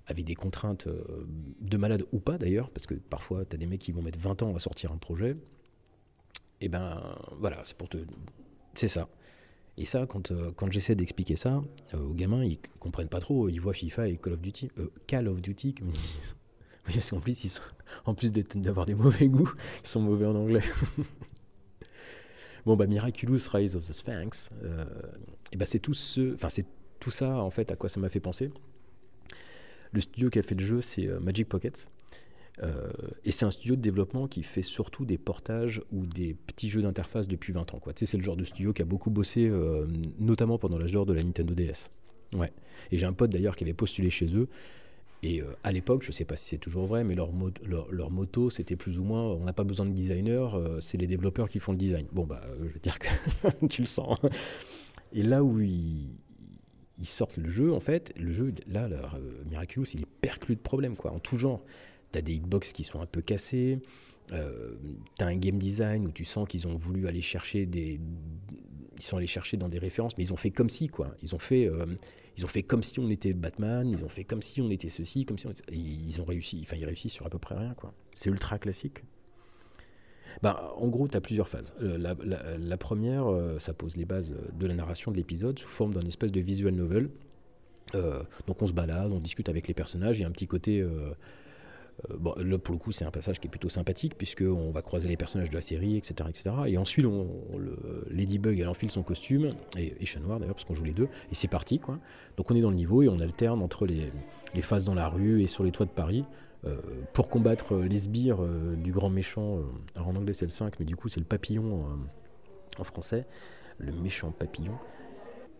avec 0.06 0.24
des 0.24 0.34
contraintes 0.34 0.86
euh, 0.86 1.26
de 1.60 1.76
malade 1.76 2.04
ou 2.12 2.20
pas 2.20 2.38
d'ailleurs, 2.38 2.70
parce 2.70 2.86
que 2.86 2.94
parfois 2.94 3.44
tu 3.44 3.56
as 3.56 3.58
des 3.58 3.66
mecs 3.66 3.80
qui 3.80 3.92
vont 3.92 4.00
mettre 4.00 4.18
20 4.18 4.42
ans 4.42 4.56
à 4.56 4.58
sortir 4.58 4.90
un 4.90 4.96
projet. 4.96 5.36
Et 6.62 6.68
ben 6.68 7.02
voilà, 7.38 7.60
c'est 7.64 7.76
pour 7.76 7.90
te. 7.90 7.98
C'est 8.72 8.88
ça. 8.88 9.08
Et 9.76 9.84
ça, 9.84 10.06
quand, 10.06 10.30
euh, 10.30 10.50
quand 10.52 10.70
j'essaie 10.72 10.94
d'expliquer 10.94 11.36
ça 11.36 11.62
aux 11.92 12.14
gamins, 12.14 12.44
ils 12.44 12.58
comprennent 12.78 13.08
pas 13.08 13.20
trop. 13.20 13.50
Ils 13.50 13.60
voient 13.60 13.74
FIFA 13.74 14.08
et 14.08 14.16
Call 14.16 14.34
of 14.34 14.40
Duty. 14.40 14.70
Call 15.06 15.28
of 15.28 15.42
Duty, 15.42 15.74
comme 15.74 15.88
ils 15.88 15.92
disent. 15.92 16.36
Parce 16.84 17.10
qu'en 17.10 17.20
plus, 17.20 17.44
ils 17.44 17.48
sont, 17.48 17.62
en 18.04 18.14
plus 18.14 18.32
d'avoir 18.32 18.86
des 18.86 18.94
mauvais 18.94 19.28
goûts, 19.28 19.52
ils 19.82 19.88
sont 19.88 20.00
mauvais 20.00 20.26
en 20.26 20.34
anglais. 20.34 20.62
bon, 22.66 22.76
bah, 22.76 22.86
Miraculous 22.86 23.40
Rise 23.52 23.76
of 23.76 23.84
the 23.84 23.92
Sphinx, 23.92 24.50
et 25.52 25.56
ben 25.56 25.64
c'est 25.64 25.78
tout 25.78 25.94
ce. 25.94 26.34
Enfin, 26.34 26.48
tout 27.00 27.10
ça, 27.10 27.36
en 27.36 27.50
fait, 27.50 27.70
à 27.70 27.76
quoi 27.76 27.88
ça 27.88 28.00
m'a 28.00 28.08
fait 28.08 28.20
penser. 28.20 28.50
Le 29.92 30.00
studio 30.00 30.30
qui 30.30 30.38
a 30.38 30.42
fait 30.42 30.54
le 30.56 30.64
jeu, 30.64 30.80
c'est 30.80 31.06
euh, 31.06 31.20
Magic 31.20 31.48
Pockets. 31.48 31.88
Euh, 32.62 32.90
et 33.24 33.30
c'est 33.30 33.44
un 33.44 33.50
studio 33.50 33.76
de 33.76 33.80
développement 33.80 34.26
qui 34.26 34.42
fait 34.42 34.62
surtout 34.62 35.04
des 35.04 35.18
portages 35.18 35.82
ou 35.92 36.06
des 36.06 36.34
petits 36.34 36.68
jeux 36.68 36.82
d'interface 36.82 37.28
depuis 37.28 37.52
20 37.52 37.74
ans. 37.74 37.80
Tu 37.84 37.92
sais, 37.96 38.06
c'est 38.06 38.16
le 38.16 38.22
genre 38.22 38.36
de 38.36 38.44
studio 38.44 38.72
qui 38.72 38.82
a 38.82 38.84
beaucoup 38.84 39.10
bossé, 39.10 39.48
euh, 39.48 39.86
notamment 40.18 40.58
pendant 40.58 40.78
l'âge 40.78 40.92
d'or 40.92 41.06
de 41.06 41.12
la 41.12 41.22
Nintendo 41.22 41.54
DS. 41.54 41.90
Ouais. 42.32 42.52
Et 42.90 42.98
j'ai 42.98 43.06
un 43.06 43.12
pote 43.12 43.30
d'ailleurs 43.30 43.54
qui 43.54 43.64
avait 43.64 43.74
postulé 43.74 44.10
chez 44.10 44.34
eux. 44.34 44.48
Et 45.26 45.42
à 45.62 45.72
l'époque, 45.72 46.02
je 46.02 46.08
ne 46.08 46.12
sais 46.12 46.26
pas 46.26 46.36
si 46.36 46.50
c'est 46.50 46.58
toujours 46.58 46.86
vrai, 46.86 47.02
mais 47.02 47.14
leur, 47.14 47.30
leur, 47.90 48.10
moto, 48.10 48.50
c'était 48.50 48.76
plus 48.76 48.98
ou 48.98 49.04
moins 49.04 49.22
on 49.22 49.44
n'a 49.44 49.54
pas 49.54 49.64
besoin 49.64 49.86
de 49.86 49.92
designer, 49.92 50.60
c'est 50.80 50.98
les 50.98 51.06
développeurs 51.06 51.48
qui 51.48 51.60
font 51.60 51.72
le 51.72 51.78
design. 51.78 52.06
Bon, 52.12 52.26
bah, 52.26 52.42
je 52.60 52.68
veux 52.68 52.80
dire 52.80 52.98
que 52.98 53.08
tu 53.68 53.80
le 53.80 53.86
sens. 53.86 54.18
Et 55.14 55.22
là 55.22 55.44
où 55.44 55.60
ils, 55.60 56.10
sortent 57.04 57.36
le 57.36 57.48
jeu, 57.48 57.72
en 57.72 57.80
fait, 57.80 58.12
le 58.18 58.32
jeu, 58.32 58.52
là, 58.66 58.88
leur, 58.88 59.14
euh, 59.14 59.44
Miraculous, 59.48 59.86
il 59.94 60.02
est 60.02 60.08
perclus 60.20 60.56
de 60.56 60.60
problèmes, 60.60 60.96
quoi, 60.96 61.12
en 61.12 61.20
tout 61.20 61.38
genre. 61.38 61.62
T'as 62.10 62.20
des 62.20 62.34
hitbox 62.34 62.72
qui 62.72 62.84
sont 62.84 63.00
un 63.00 63.06
peu 63.06 63.22
cassés, 63.22 63.80
euh, 64.32 64.74
t'as 65.18 65.26
un 65.26 65.36
game 65.36 65.58
design 65.58 66.06
où 66.06 66.12
tu 66.12 66.24
sens 66.24 66.48
qu'ils 66.48 66.68
ont 66.68 66.76
voulu 66.76 67.08
aller 67.08 67.22
chercher 67.22 67.66
des... 67.66 68.00
Ils 68.96 69.02
sont 69.02 69.16
allés 69.16 69.26
chercher 69.26 69.56
dans 69.56 69.68
des 69.68 69.78
références, 69.78 70.16
mais 70.16 70.24
ils 70.24 70.32
ont 70.32 70.36
fait 70.36 70.50
comme 70.50 70.68
si, 70.68 70.88
quoi. 70.88 71.14
Ils 71.22 71.34
ont 71.34 71.38
fait, 71.38 71.66
euh, 71.66 71.86
ils 72.36 72.44
ont 72.44 72.48
fait 72.48 72.62
comme 72.62 72.82
si 72.82 72.98
on 73.00 73.08
était 73.10 73.32
Batman, 73.32 73.88
ils 73.88 74.04
ont 74.04 74.08
fait 74.08 74.24
comme 74.24 74.42
si 74.42 74.60
on 74.60 74.70
était 74.70 74.88
ceci, 74.88 75.24
comme 75.24 75.38
si 75.38 75.46
on 75.46 75.52
Ils 75.70 76.20
ont 76.20 76.24
réussi, 76.24 76.60
enfin, 76.62 76.76
ils 76.76 76.84
réussissent 76.84 77.12
sur 77.12 77.26
à 77.26 77.30
peu 77.30 77.38
près 77.38 77.56
rien, 77.56 77.74
quoi. 77.74 77.92
C'est 78.14 78.30
ultra 78.30 78.58
classique. 78.58 79.02
Bah, 80.42 80.74
en 80.76 80.88
gros, 80.88 81.08
tu 81.08 81.16
as 81.16 81.20
plusieurs 81.20 81.48
phases. 81.48 81.74
Euh, 81.82 81.98
la, 81.98 82.76
première, 82.76 83.30
euh, 83.30 83.58
ça 83.58 83.72
pose 83.72 83.96
les 83.96 84.04
bases 84.04 84.34
de 84.52 84.66
la 84.66 84.74
narration 84.74 85.10
de 85.10 85.16
l'épisode 85.16 85.58
sous 85.58 85.68
forme 85.68 85.94
d'un 85.94 86.06
espèce 86.06 86.32
de 86.32 86.40
visual 86.40 86.74
novel. 86.74 87.10
Euh, 87.94 88.22
donc 88.46 88.60
on 88.62 88.66
se 88.66 88.72
balade, 88.72 89.12
on 89.12 89.20
discute 89.20 89.48
avec 89.48 89.68
les 89.68 89.74
personnages. 89.74 90.18
Il 90.18 90.22
y 90.22 90.24
a 90.24 90.28
un 90.28 90.32
petit 90.32 90.46
côté... 90.46 90.84
bon, 92.18 92.34
là, 92.36 92.58
pour 92.58 92.74
le 92.74 92.78
coup, 92.78 92.92
c'est 92.92 93.04
un 93.04 93.10
passage 93.10 93.38
qui 93.40 93.46
est 93.46 93.50
plutôt 93.50 93.68
sympathique, 93.68 94.16
puisqu'on 94.16 94.70
va 94.70 94.82
croiser 94.82 95.08
les 95.08 95.16
personnages 95.16 95.50
de 95.50 95.54
la 95.54 95.60
série, 95.60 95.96
etc. 95.96 96.28
etc. 96.28 96.50
Et 96.66 96.78
ensuite, 96.78 97.06
on, 97.06 97.28
le, 97.56 98.03
Ladybug, 98.14 98.58
elle 98.58 98.68
enfile 98.68 98.90
son 98.90 99.02
costume, 99.02 99.54
et, 99.76 100.04
Chat 100.06 100.20
Noir 100.20 100.38
d'ailleurs, 100.38 100.54
parce 100.54 100.64
qu'on 100.64 100.74
joue 100.74 100.84
les 100.84 100.92
deux, 100.92 101.08
et 101.30 101.34
c'est 101.34 101.48
parti. 101.48 101.78
quoi. 101.78 101.98
Donc 102.36 102.50
on 102.50 102.54
est 102.54 102.60
dans 102.60 102.70
le 102.70 102.76
niveau, 102.76 103.02
et 103.02 103.08
on 103.08 103.18
alterne 103.18 103.62
entre 103.62 103.86
les, 103.86 104.12
les 104.54 104.62
phases 104.62 104.84
dans 104.84 104.94
la 104.94 105.08
rue 105.08 105.42
et 105.42 105.46
sur 105.46 105.64
les 105.64 105.70
toits 105.70 105.86
de 105.86 105.90
Paris. 105.90 106.24
Euh, 106.66 106.76
pour 107.12 107.28
combattre 107.28 107.76
les 107.76 107.98
sbires 107.98 108.42
euh, 108.42 108.74
du 108.76 108.90
grand 108.90 109.10
méchant. 109.10 109.58
Euh, 109.58 109.62
alors 109.96 110.08
en 110.08 110.16
anglais 110.16 110.32
c'est 110.32 110.46
le 110.46 110.50
5, 110.50 110.78
mais 110.78 110.86
du 110.86 110.96
coup 110.96 111.08
c'est 111.08 111.20
le 111.20 111.26
papillon 111.26 111.86
en 112.78 112.84
français, 112.84 113.26
le 113.78 113.92
méchant 113.92 114.30
papillon. 114.30 114.72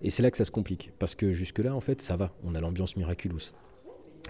Et 0.02 0.10
c'est 0.10 0.22
là 0.22 0.30
que 0.30 0.36
ça 0.36 0.44
se 0.44 0.50
complique, 0.50 0.92
parce 0.98 1.14
que 1.14 1.32
jusque-là, 1.32 1.74
en 1.74 1.80
fait, 1.80 2.02
ça 2.02 2.16
va, 2.16 2.32
on 2.42 2.54
a 2.54 2.60
l'ambiance 2.60 2.96
miraculous. 2.96 3.52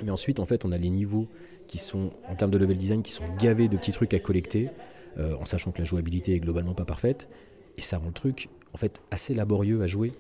Mais 0.03 0.11
ensuite, 0.11 0.39
en 0.39 0.47
fait, 0.47 0.65
on 0.65 0.73
a 0.73 0.79
les 0.79 0.91
niveaux 0.91 1.27
qui 1.67 1.79
sont, 1.79 2.13
en 2.29 2.37
termes 2.37 2.51
de 2.51 2.59
level 2.59 2.77
design, 2.77 3.03
qui 3.03 3.11
sont 3.11 3.25
gavés 3.41 3.69
de 3.69 3.77
petits 3.77 3.91
trucs 3.91 4.15
à 4.15 4.21
collecter, 4.21 4.71
en 5.19 5.45
sachant 5.45 5.73
que 5.73 5.79
la 5.79 5.85
jouabilité 5.85 6.35
est 6.35 6.41
globalement 6.41 6.75
pas 6.75 6.85
parfaite, 6.85 7.29
et 7.77 7.81
ça 7.81 7.99
rend 7.99 8.07
le 8.07 8.13
truc, 8.13 8.49
en 8.73 8.79
fait, 8.79 9.01
assez 9.11 9.35
laborieux 9.35 9.83
à 9.83 9.87
jouer, 9.87 10.13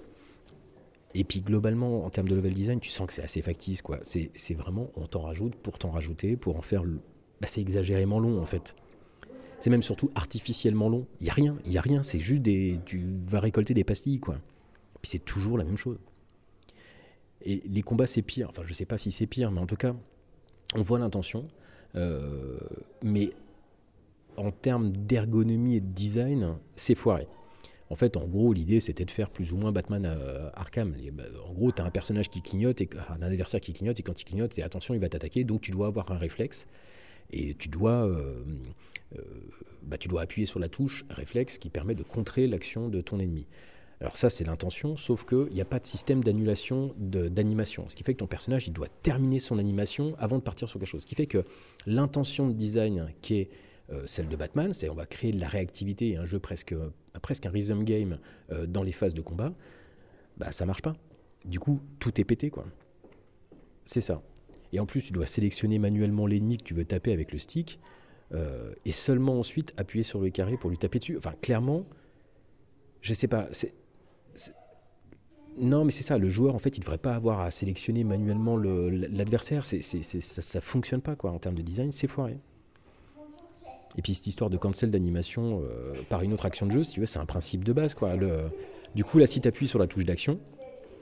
et 1.14 1.22
puis 1.22 1.40
globalement, 1.40 2.04
en 2.04 2.10
termes 2.10 2.28
de 2.28 2.34
level 2.34 2.52
design, 2.52 2.80
tu 2.80 2.90
sens 2.90 3.06
que 3.06 3.12
c'est 3.12 3.22
assez 3.22 3.40
factice. 3.40 3.82
quoi. 3.82 4.00
C'est 4.02 4.54
vraiment, 4.54 4.90
on 4.96 5.06
t'en 5.06 5.22
rajoute 5.22 5.54
pour 5.54 5.78
t'en 5.78 5.90
rajouter, 5.90 6.36
pour 6.36 6.56
en 6.56 6.62
faire... 6.62 6.82
Bah, 7.40 7.46
c'est 7.46 7.60
exagérément 7.60 8.18
long 8.20 8.40
en 8.40 8.46
fait. 8.46 8.74
C'est 9.60 9.70
même 9.70 9.82
surtout 9.82 10.10
artificiellement 10.14 10.88
long. 10.88 11.06
Il 11.20 11.24
n'y 11.24 11.30
a 11.30 11.32
rien, 11.32 11.56
il 11.64 11.72
y 11.72 11.78
a 11.78 11.80
rien. 11.80 12.02
C'est 12.02 12.18
juste 12.18 12.42
des... 12.42 12.80
Tu 12.84 13.02
vas 13.26 13.40
récolter 13.40 13.74
des 13.74 13.84
pastilles, 13.84 14.18
quoi. 14.18 14.38
Puis 15.00 15.10
c'est 15.12 15.24
toujours 15.24 15.56
la 15.56 15.64
même 15.64 15.76
chose. 15.76 15.98
Et 17.42 17.62
les 17.66 17.82
combats, 17.82 18.06
c'est 18.06 18.22
pire. 18.22 18.48
Enfin, 18.50 18.62
je 18.66 18.74
sais 18.74 18.86
pas 18.86 18.98
si 18.98 19.12
c'est 19.12 19.26
pire, 19.26 19.50
mais 19.52 19.60
en 19.60 19.66
tout 19.66 19.76
cas, 19.76 19.94
on 20.74 20.82
voit 20.82 20.98
l'intention. 20.98 21.46
Euh, 21.94 22.58
mais 23.02 23.30
en 24.36 24.50
termes 24.50 24.90
d'ergonomie 24.90 25.76
et 25.76 25.80
de 25.80 25.86
design, 25.86 26.56
c'est 26.74 26.96
foiré. 26.96 27.28
En 27.94 27.96
fait, 27.96 28.16
en 28.16 28.26
gros, 28.26 28.52
l'idée, 28.52 28.80
c'était 28.80 29.04
de 29.04 29.10
faire 29.12 29.30
plus 29.30 29.52
ou 29.52 29.56
moins 29.56 29.70
Batman 29.70 30.04
euh, 30.04 30.50
Arkham. 30.54 30.96
Bah, 31.12 31.22
en 31.48 31.52
gros, 31.52 31.70
tu 31.70 31.80
as 31.80 31.84
un 31.84 31.90
personnage 31.90 32.28
qui 32.28 32.42
clignote, 32.42 32.80
et, 32.80 32.90
un 33.08 33.22
adversaire 33.22 33.60
qui 33.60 33.72
clignote, 33.72 34.00
et 34.00 34.02
quand 34.02 34.20
il 34.20 34.24
clignote, 34.24 34.52
c'est 34.52 34.62
attention, 34.62 34.94
il 34.94 35.00
va 35.00 35.08
t'attaquer, 35.08 35.44
donc 35.44 35.60
tu 35.60 35.70
dois 35.70 35.86
avoir 35.86 36.10
un 36.10 36.18
réflexe. 36.18 36.66
Et 37.30 37.54
tu 37.54 37.68
dois, 37.68 38.04
euh, 38.04 38.42
euh, 39.16 39.22
bah, 39.84 39.96
tu 39.96 40.08
dois 40.08 40.22
appuyer 40.22 40.44
sur 40.44 40.58
la 40.58 40.68
touche 40.68 41.04
réflexe 41.08 41.58
qui 41.58 41.70
permet 41.70 41.94
de 41.94 42.02
contrer 42.02 42.48
l'action 42.48 42.88
de 42.88 43.00
ton 43.00 43.20
ennemi. 43.20 43.46
Alors 44.00 44.16
ça, 44.16 44.28
c'est 44.28 44.42
l'intention, 44.42 44.96
sauf 44.96 45.24
qu'il 45.24 45.52
n'y 45.52 45.60
a 45.60 45.64
pas 45.64 45.78
de 45.78 45.86
système 45.86 46.24
d'annulation 46.24 46.96
d'animation. 46.98 47.88
Ce 47.88 47.94
qui 47.94 48.02
fait 48.02 48.14
que 48.14 48.18
ton 48.18 48.26
personnage, 48.26 48.66
il 48.66 48.72
doit 48.72 48.88
terminer 49.04 49.38
son 49.38 49.56
animation 49.56 50.16
avant 50.18 50.38
de 50.38 50.42
partir 50.42 50.68
sur 50.68 50.80
quelque 50.80 50.88
chose. 50.88 51.02
Ce 51.02 51.06
qui 51.06 51.14
fait 51.14 51.26
que 51.26 51.44
l'intention 51.86 52.48
de 52.48 52.54
design 52.54 53.12
qui 53.22 53.36
est 53.36 53.50
celle 54.06 54.28
de 54.28 54.36
Batman, 54.36 54.72
c'est 54.72 54.88
on 54.88 54.94
va 54.94 55.06
créer 55.06 55.32
de 55.32 55.40
la 55.40 55.48
réactivité 55.48 56.16
un 56.16 56.26
jeu 56.26 56.38
presque, 56.38 56.74
presque 57.20 57.46
un 57.46 57.50
rhythm 57.50 57.84
game 57.84 58.18
euh, 58.50 58.66
dans 58.66 58.82
les 58.82 58.92
phases 58.92 59.14
de 59.14 59.20
combat, 59.20 59.52
bah 60.36 60.52
ça 60.52 60.66
marche 60.66 60.82
pas. 60.82 60.96
Du 61.44 61.60
coup, 61.60 61.80
tout 61.98 62.20
est 62.20 62.24
pété, 62.24 62.50
quoi. 62.50 62.64
C'est 63.84 64.00
ça. 64.00 64.22
Et 64.72 64.80
en 64.80 64.86
plus, 64.86 65.02
tu 65.02 65.12
dois 65.12 65.26
sélectionner 65.26 65.78
manuellement 65.78 66.26
l'ennemi 66.26 66.58
que 66.58 66.64
tu 66.64 66.74
veux 66.74 66.84
taper 66.84 67.12
avec 67.12 67.32
le 67.32 67.38
stick, 67.38 67.78
euh, 68.32 68.72
et 68.84 68.92
seulement 68.92 69.38
ensuite 69.38 69.74
appuyer 69.76 70.02
sur 70.02 70.20
le 70.20 70.30
carré 70.30 70.56
pour 70.56 70.70
lui 70.70 70.78
taper 70.78 70.98
dessus. 70.98 71.16
Enfin, 71.18 71.34
clairement, 71.40 71.86
je 73.02 73.12
sais 73.14 73.28
pas. 73.28 73.48
Non, 75.56 75.84
mais 75.84 75.92
c'est 75.92 76.02
ça. 76.02 76.18
Le 76.18 76.30
joueur, 76.30 76.54
en 76.54 76.58
fait, 76.58 76.76
il 76.78 76.80
devrait 76.80 76.98
pas 76.98 77.14
avoir 77.14 77.40
à 77.40 77.50
sélectionner 77.50 78.02
manuellement 78.02 78.56
l'adversaire. 78.56 79.64
Ça, 79.64 79.76
ça 79.80 80.60
fonctionne 80.60 81.02
pas, 81.02 81.14
quoi. 81.14 81.30
En 81.30 81.38
termes 81.38 81.54
de 81.54 81.62
design, 81.62 81.92
c'est 81.92 82.08
foiré. 82.08 82.38
Et 83.96 84.02
puis 84.02 84.14
cette 84.14 84.26
histoire 84.26 84.50
de 84.50 84.56
cancel 84.56 84.90
d'animation 84.90 85.62
euh, 85.62 85.92
par 86.08 86.22
une 86.22 86.32
autre 86.32 86.46
action 86.46 86.66
de 86.66 86.72
jeu, 86.72 86.84
si 86.84 86.92
tu 86.92 87.00
veux, 87.00 87.06
c'est 87.06 87.18
un 87.18 87.26
principe 87.26 87.64
de 87.64 87.72
base. 87.72 87.94
Quoi. 87.94 88.14
du 88.94 89.04
coup, 89.04 89.18
là, 89.18 89.26
si 89.26 89.40
tu 89.40 89.48
appuies 89.48 89.68
sur 89.68 89.78
la 89.78 89.86
touche 89.86 90.04
d'action, 90.04 90.38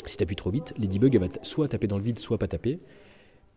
si 0.07 0.17
tu 0.17 0.23
appuies 0.23 0.37
trop 0.37 0.51
vite, 0.51 0.75
Ladybug 0.79 1.15
elle 1.15 1.21
va 1.21 1.29
soit 1.43 1.69
taper 1.69 1.87
dans 1.87 1.99
le 1.99 2.05
vide, 2.05 2.19
soit 2.19 2.39
pas 2.39 2.49
taper. 2.49 2.81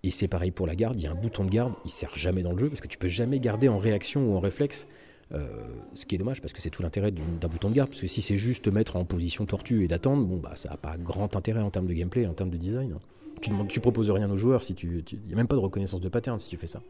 Et 0.04 0.12
c'est 0.12 0.27
pareil 0.27 0.51
pour 0.51 0.68
la 0.68 0.75
garde, 0.75 1.00
il 1.00 1.04
y 1.04 1.08
a 1.08 1.12
un 1.12 1.15
bouton 1.15 1.44
de 1.46 1.50
garde, 1.50 1.74
il 1.84 1.89
sert 1.89 2.15
jamais 2.15 2.44
dans 2.44 2.51
le 2.51 2.60
jeu 2.60 2.70
parce 2.70 2.80
que 2.80 2.88
tu 2.88 2.98
peux 2.98 3.08
jamais 3.08 3.39
garder 3.39 3.68
en 3.68 3.77
réaction 3.77 4.32
ou 4.32 4.36
en 4.36 4.39
réflexe. 4.39 4.88
Euh, 5.34 5.48
ce 5.96 6.06
qui 6.06 6.13
est 6.13 6.20
dommage 6.20 6.39
parce 6.39 6.54
que 6.54 6.62
c'est 6.62 6.70
tout 6.70 6.84
l'intérêt 6.84 7.10
d'un 7.12 7.48
bouton 7.48 7.70
de 7.70 7.74
garde. 7.74 7.89
Parce 7.89 8.01
que 8.01 8.08
si 8.08 8.22
c'est 8.22 8.38
juste 8.38 8.65
te 8.65 8.70
mettre 8.70 8.96
en 8.96 9.06
position 9.06 9.46
tortue 9.46 9.84
et 9.84 9.88
d'attendre, 9.88 10.24
bon 10.24 10.38
bah 10.38 10.51
ça 10.56 10.70
n'a 10.70 10.77
pas 10.77 10.98
grand 10.98 11.36
intérêt 11.36 11.62
en 11.62 11.72
termes 11.72 11.88
de 11.88 11.94
gameplay, 11.94 12.27
en 12.27 12.34
termes 12.34 12.51
de 12.51 12.58
design. 12.58 12.94
Hein. 12.94 13.00
Tu, 13.42 13.50
demandes, 13.50 13.68
tu 13.68 13.80
proposes 13.80 14.12
rien 14.12 14.30
aux 14.30 14.38
joueurs 14.38 14.62
si 14.62 14.75
tu. 14.75 15.04
Il 15.12 15.20
n'y 15.27 15.34
a 15.34 15.36
même 15.36 15.48
pas 15.48 15.56
de 15.56 15.62
reconnaissance 15.62 16.01
de 16.01 16.10
pattern 16.10 16.39
si 16.39 16.50
tu 16.50 16.58
fais 16.58 16.68
ça. 16.68 16.82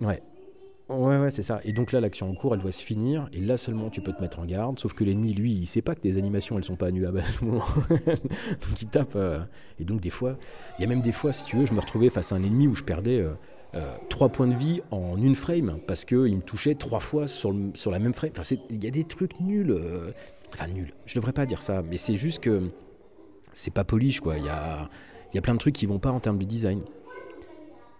Ouais. 0.00 0.22
Ouais, 0.92 1.18
ouais, 1.18 1.30
c'est 1.30 1.42
ça. 1.42 1.60
Et 1.64 1.72
donc 1.72 1.92
là, 1.92 2.00
l'action 2.00 2.30
en 2.30 2.34
cours, 2.34 2.54
elle 2.54 2.60
doit 2.60 2.72
se 2.72 2.84
finir, 2.84 3.28
et 3.32 3.40
là 3.40 3.56
seulement 3.56 3.88
tu 3.88 4.00
peux 4.00 4.12
te 4.12 4.20
mettre 4.20 4.38
en 4.40 4.44
garde. 4.44 4.78
Sauf 4.78 4.92
que 4.92 5.04
l'ennemi, 5.04 5.32
lui, 5.32 5.52
il 5.52 5.66
sait 5.66 5.82
pas 5.82 5.94
que 5.94 6.00
tes 6.00 6.16
animations, 6.18 6.58
elles 6.58 6.64
sont 6.64 6.76
pas 6.76 6.88
annuables 6.88 7.18
à 7.18 7.22
ce 7.22 7.44
moment. 7.44 7.64
donc 7.88 8.82
il 8.82 8.88
tape. 8.88 9.14
Euh, 9.16 9.40
et 9.80 9.84
donc 9.84 10.00
des 10.00 10.10
fois, 10.10 10.36
il 10.78 10.82
y 10.82 10.84
a 10.84 10.88
même 10.88 11.00
des 11.00 11.12
fois, 11.12 11.32
si 11.32 11.44
tu 11.44 11.56
veux, 11.56 11.66
je 11.66 11.72
me 11.72 11.80
retrouvais 11.80 12.10
face 12.10 12.32
à 12.32 12.36
un 12.36 12.42
ennemi 12.42 12.66
où 12.68 12.74
je 12.74 12.84
perdais 12.84 13.24
trois 14.10 14.28
points 14.28 14.46
de 14.46 14.54
vie 14.54 14.82
en 14.90 15.16
une 15.16 15.34
frame 15.34 15.78
parce 15.86 16.04
qu'il 16.04 16.36
me 16.36 16.42
touchait 16.42 16.74
trois 16.74 17.00
fois 17.00 17.26
sur, 17.26 17.54
sur 17.74 17.90
la 17.90 17.98
même 17.98 18.12
frame. 18.12 18.30
Enfin, 18.38 18.56
il 18.68 18.84
y 18.84 18.86
a 18.86 18.90
des 18.90 19.04
trucs 19.04 19.40
nuls. 19.40 19.74
enfin, 20.54 20.68
nuls. 20.68 20.92
Je 21.06 21.14
devrais 21.14 21.32
pas 21.32 21.46
dire 21.46 21.62
ça, 21.62 21.82
mais 21.82 21.96
c'est 21.96 22.16
juste 22.16 22.40
que 22.40 22.70
c'est 23.54 23.72
pas 23.72 23.84
polish, 23.84 24.20
quoi. 24.20 24.36
Il 24.36 24.44
y 24.44 24.48
a, 24.48 24.88
y 25.34 25.38
a 25.38 25.42
plein 25.42 25.54
de 25.54 25.58
trucs 25.58 25.74
qui 25.74 25.86
vont 25.86 25.98
pas 25.98 26.10
en 26.10 26.20
termes 26.20 26.38
de 26.38 26.44
design. 26.44 26.80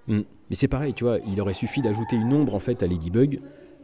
Hmm. 0.09 0.23
Mais 0.51 0.57
c'est 0.57 0.69
pareil, 0.69 0.95
tu 0.95 1.05
vois, 1.05 1.19
il 1.27 1.41
aurait 1.41 1.55
suffi 1.55 1.81
d'ajouter 1.81 2.17
une 2.17 2.33
ombre 2.33 2.55
en 2.55 2.61
fait 2.61 2.83
à 2.83 2.87
Ladybug 2.87 3.41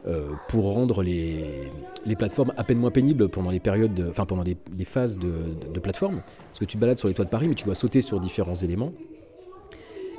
euh, 0.07 0.31
pour 0.47 0.73
rendre 0.73 1.03
les, 1.03 1.71
les, 2.05 2.15
plateformes 2.15 2.53
à 2.55 2.63
peine 2.63 2.77
moins 2.77 2.91
pénibles 2.91 3.27
pendant 3.27 3.51
les 3.51 3.59
périodes, 3.59 4.07
enfin 4.09 4.25
pendant 4.25 4.43
les, 4.43 4.85
phases 4.85 5.17
de, 5.17 5.79
plateforme. 5.79 6.21
Parce 6.47 6.59
que 6.59 6.65
tu 6.65 6.77
te 6.77 6.81
balades 6.81 6.97
sur 6.97 7.09
les 7.09 7.13
toits 7.13 7.25
de 7.25 7.29
Paris, 7.29 7.49
mais 7.49 7.55
tu 7.55 7.65
dois 7.65 7.75
sauter 7.75 8.01
sur 8.01 8.19
différents 8.21 8.55
éléments. 8.55 8.93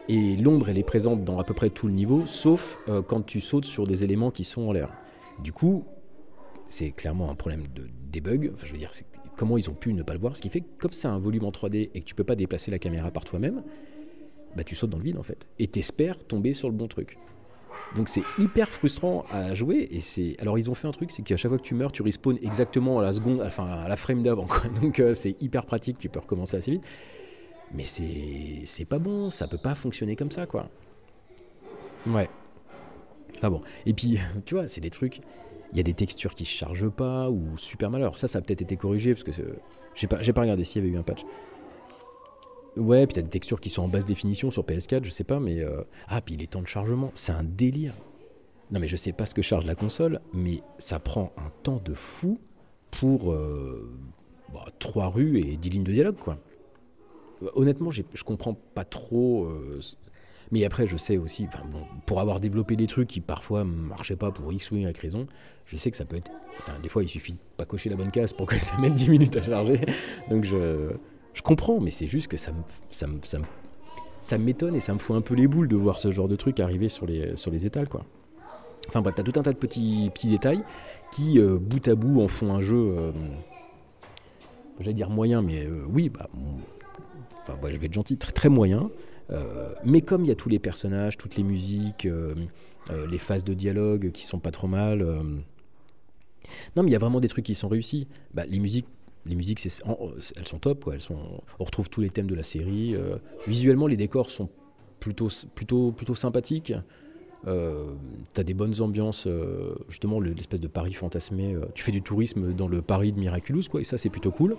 Et 0.09 0.37
l'ombre, 0.37 0.69
elle 0.69 0.77
est 0.77 0.83
présente 0.83 1.25
dans 1.25 1.39
à 1.39 1.45
peu 1.45 1.55
près 1.55 1.71
tout 1.71 1.87
le 1.87 1.95
niveau, 1.95 2.27
sauf 2.27 2.79
euh, 2.89 3.01
quand 3.01 3.25
tu 3.25 3.41
sautes 3.41 3.65
sur 3.65 3.87
des 3.87 4.05
éléments 4.05 4.31
qui 4.31 4.45
sont 4.45 4.69
en 4.69 4.73
l'air. 4.73 4.91
Du 5.43 5.53
coup, 5.53 5.85
c'est 6.69 6.91
clairement 6.91 7.31
un 7.31 7.35
problème 7.35 7.63
de 7.75 7.85
debug. 8.13 8.53
Je 8.63 8.73
veux 8.73 8.79
dire, 8.79 8.91
comment 9.37 9.57
ils 9.57 9.71
ont 9.71 9.75
pu 9.75 9.95
ne 9.95 10.03
pas 10.03 10.13
le 10.13 10.21
voir 10.21 10.37
Ce 10.37 10.43
qui 10.43 10.51
fait 10.51 10.61
que 10.61 10.67
comme 10.79 10.93
c'est 10.93 11.09
un 11.09 11.19
volume 11.19 11.45
en 11.45 11.51
3D 11.51 11.91
et 11.95 12.01
que 12.01 12.05
tu 12.05 12.15
peux 12.15 12.25
pas 12.25 12.37
déplacer 12.37 12.71
la 12.71 12.79
caméra 12.79 13.11
par 13.11 13.25
toi-même, 13.25 13.63
bah 14.57 14.65
tu 14.65 14.75
sautes 14.75 14.91
dans 14.91 14.99
le 14.99 15.05
vide 15.05 15.19
en 15.19 15.23
fait. 15.23 15.47
Et 15.59 15.67
t'espères 15.67 16.19
tomber 16.19 16.53
sur 16.53 16.69
le 16.69 16.75
bon 16.75 16.89
truc. 16.89 17.19
Donc 17.95 18.09
c'est 18.09 18.23
hyper 18.39 18.69
frustrant 18.69 19.25
à 19.31 19.55
jouer 19.55 19.89
et 19.91 20.01
c'est 20.01 20.37
alors 20.39 20.59
ils 20.59 20.71
ont 20.71 20.75
fait 20.75 20.87
un 20.87 20.93
truc 20.93 21.11
c'est 21.11 21.23
qu'à 21.23 21.37
chaque 21.37 21.51
fois 21.51 21.59
que 21.59 21.65
tu 21.65 21.75
meurs 21.75 21.91
tu 21.91 22.03
respawns 22.03 22.39
exactement 22.41 23.01
à 23.01 23.03
la 23.03 23.13
seconde 23.13 23.43
enfin 23.45 23.67
à 23.67 23.89
la 23.89 23.97
frame 23.97 24.23
d'avant 24.23 24.47
donc 24.81 25.01
euh, 25.01 25.13
c'est 25.13 25.37
hyper 25.43 25.67
pratique 25.67 25.99
tu 25.99 26.09
peux 26.09 26.21
recommencer 26.21 26.57
assez 26.57 26.71
vite. 26.71 26.85
Mais 27.73 27.85
c'est 27.85 28.63
c'est 28.65 28.85
pas 28.85 28.99
bon 28.99 29.31
ça 29.31 29.49
peut 29.49 29.59
pas 29.59 29.75
fonctionner 29.75 30.17
comme 30.17 30.31
ça 30.31 30.47
quoi. 30.47 30.69
Ouais. 32.07 32.29
Ah 33.43 33.51
bon. 33.51 33.61
Et 33.87 33.93
puis 33.93 34.19
tu 34.45 34.55
vois 34.55 34.69
c'est 34.69 34.81
des 34.81 34.91
trucs 34.91 35.21
il 35.73 35.77
y 35.77 35.81
a 35.81 35.85
des 35.85 35.95
textures 35.95 36.35
qui 36.35 36.45
se 36.45 36.51
chargent 36.51 36.91
pas 36.91 37.29
ou 37.31 37.57
super 37.57 37.91
mal. 37.91 38.03
Alors 38.03 38.19
ça 38.19 38.29
ça 38.29 38.39
a 38.39 38.43
peut-être 38.43 38.63
été 38.63 38.77
corrigé 38.77 39.15
parce 39.15 39.25
que 39.25 39.33
j'ai 39.95 40.07
pas 40.07 40.23
j'ai 40.23 40.33
pas 40.33 40.43
regardé 40.43 40.65
s'il 40.65 40.83
y 40.83 40.87
avait 40.87 40.95
eu 40.95 40.99
un 40.99 41.03
patch 41.03 41.25
Ouais, 42.77 43.07
puis 43.07 43.15
t'as 43.15 43.23
des 43.23 43.31
textures 43.31 43.61
qui 43.61 43.69
sont 43.69 43.83
en 43.83 43.89
basse 43.89 44.05
définition 44.05 44.51
sur 44.51 44.65
PS4, 44.65 45.05
je 45.05 45.11
sais 45.11 45.25
pas, 45.25 45.41
mais. 45.41 45.61
Euh, 45.61 45.83
ah, 46.09 46.21
puis 46.21 46.37
les 46.37 46.47
temps 46.47 46.63
de 46.63 46.67
chargement, 46.67 47.11
c'est 47.15 47.33
un 47.33 47.45
délire. 47.45 47.95
Non, 48.71 48.79
mais 48.79 48.87
je 48.87 48.97
sais 48.97 49.13
pas 49.13 49.27
ce 49.27 49.35
que 49.35 49.43
charge 49.43 49.67
la 49.67 49.75
console, 49.75 50.21
mais 50.33 50.63
ça 50.79 51.01
prend 51.01 51.33
un 51.37 51.51
temps 51.65 51.83
de 51.85 51.95
fou 51.95 52.39
pour 52.93 53.33
euh, 53.33 53.91
bah, 54.53 54.67
3 54.79 55.09
rues 55.09 55.41
et 55.41 55.57
10 55.57 55.71
lignes 55.71 55.85
de 55.85 55.93
dialogue, 55.93 56.17
quoi. 56.17 56.39
Honnêtement, 57.55 57.91
je 57.91 58.03
comprends 58.23 58.55
pas 58.55 58.85
trop. 58.85 59.47
Euh, 59.47 59.81
mais 60.53 60.65
après, 60.65 60.87
je 60.87 60.97
sais 60.97 61.17
aussi, 61.17 61.47
pour 62.07 62.21
avoir 62.21 62.41
développé 62.41 62.77
des 62.77 62.87
trucs 62.87 63.09
qui 63.09 63.21
parfois 63.21 63.65
marchaient 63.65 64.17
pas 64.17 64.31
pour 64.31 64.53
X 64.53 64.71
ou 64.71 64.77
Y 64.77 64.99
raison, 64.99 65.27
je 65.65 65.77
sais 65.77 65.91
que 65.91 65.97
ça 65.97 66.05
peut 66.05 66.17
être. 66.17 66.31
Enfin, 66.59 66.79
des 66.83 66.89
fois, 66.89 67.03
il 67.03 67.09
suffit 67.09 67.33
de 67.33 67.39
pas 67.57 67.65
cocher 67.65 67.89
la 67.89 67.97
bonne 67.97 68.11
case 68.11 68.33
pour 68.33 68.47
que 68.47 68.57
ça 68.61 68.77
mette 68.79 68.95
10 68.95 69.09
minutes 69.09 69.37
à 69.37 69.43
charger. 69.43 69.81
Donc, 70.29 70.45
je. 70.45 70.91
Je 71.33 71.43
comprends, 71.43 71.81
mais 71.81 71.91
c'est 71.91 72.07
juste 72.07 72.29
que 72.29 72.37
ça 72.37 72.53
me, 72.53 72.63
ça 72.91 73.07
ça 73.25 73.39
ça 74.21 74.39
m'étonne 74.39 74.75
et 74.75 74.81
ça 74.81 74.93
me 74.93 74.99
fout 74.99 75.17
un 75.17 75.23
peu 75.23 75.35
les 75.35 75.47
boules 75.47 75.69
de 75.69 75.77
voir 75.77 75.99
ce 75.99 76.13
genre 76.13 76.29
de 76.29 76.37
truc 76.37 76.61
arriver 76.61 76.89
sur 76.89 77.07
les, 77.07 77.37
sur 77.37 77.51
les 77.51 77.67
étals, 77.67 77.89
quoi. 77.89 78.05
Enfin 78.89 79.03
bref, 79.03 79.15
t'as 79.17 79.23
tout 79.23 79.39
un 79.39 79.43
tas 79.43 79.53
de 79.53 79.59
petits, 79.59 80.11
petits 80.13 80.29
détails 80.29 80.63
qui, 81.13 81.39
euh, 81.39 81.59
bout 81.59 81.87
à 81.89 81.95
bout, 81.95 82.21
en 82.21 82.29
font 82.29 82.53
un 82.53 82.61
jeu, 82.61 82.95
euh, 82.99 83.13
j'allais 84.79 84.95
dire 84.95 85.11
moyen, 85.11 85.43
mais 85.43 85.65
euh, 85.65 85.85
oui, 85.89 86.09
bah, 86.09 86.29
enfin, 87.43 87.57
je 87.71 87.77
vais 87.77 87.87
être 87.87 87.93
gentil, 87.93 88.17
très, 88.17 88.33
très 88.33 88.49
moyen. 88.49 88.91
mais 89.85 90.01
comme 90.01 90.25
il 90.25 90.29
y 90.29 90.33
a 90.33 90.35
tous 90.35 90.49
les 90.49 90.59
personnages, 90.59 91.17
toutes 91.17 91.37
les 91.37 91.45
musiques, 91.45 92.09
les 93.09 93.19
phases 93.19 93.45
de 93.45 93.55
dialogue 93.55 94.11
qui 94.11 94.25
sont 94.25 94.41
pas 94.41 94.51
trop 94.51 94.67
mal. 94.67 95.03
non, 96.77 96.83
mais 96.83 96.91
il 96.91 96.93
y 96.93 96.97
a 96.97 96.99
vraiment 96.99 97.21
des 97.21 97.29
trucs 97.29 97.45
qui 97.45 97.55
sont 97.55 97.69
réussis. 97.69 98.09
Bah, 98.35 98.45
les 98.49 98.59
musiques, 98.59 98.89
les 99.27 99.35
musiques, 99.35 99.65
elles 99.65 100.47
sont 100.47 100.59
top. 100.59 100.85
Quoi. 100.85 100.95
Elles 100.95 101.01
sont, 101.01 101.19
on 101.59 101.65
retrouve 101.65 101.91
tous 101.91 102.01
les 102.01 102.11
thèmes 102.11 102.27
de 102.27 102.35
la 102.35 102.43
série. 102.43 102.95
Euh, 102.95 103.17
visuellement, 103.47 103.87
les 103.87 103.97
décors 103.97 104.31
sont 104.31 104.49
plutôt, 104.99 105.29
plutôt, 105.55 105.93
plutôt 105.93 106.15
sympathiques. 106.15 106.73
Euh, 107.47 107.87
T'as 108.35 108.43
des 108.43 108.55
bonnes 108.55 108.81
ambiances, 108.81 109.27
euh, 109.27 109.75
justement, 109.89 110.21
l'espèce 110.21 110.61
de 110.61 110.69
Paris 110.69 110.95
fantasmé. 110.95 111.57
Tu 111.75 111.83
fais 111.83 111.93
du 111.93 112.03
tourisme 112.03 112.53
dans 112.53 112.69
le 112.69 112.83
Paris 112.83 113.13
de 113.13 113.19
Miraculous, 113.19 113.65
quoi, 113.71 113.81
et 113.81 113.85
ça, 113.85 113.99
c'est 113.99 114.11
plutôt 114.11 114.31
cool. 114.31 114.57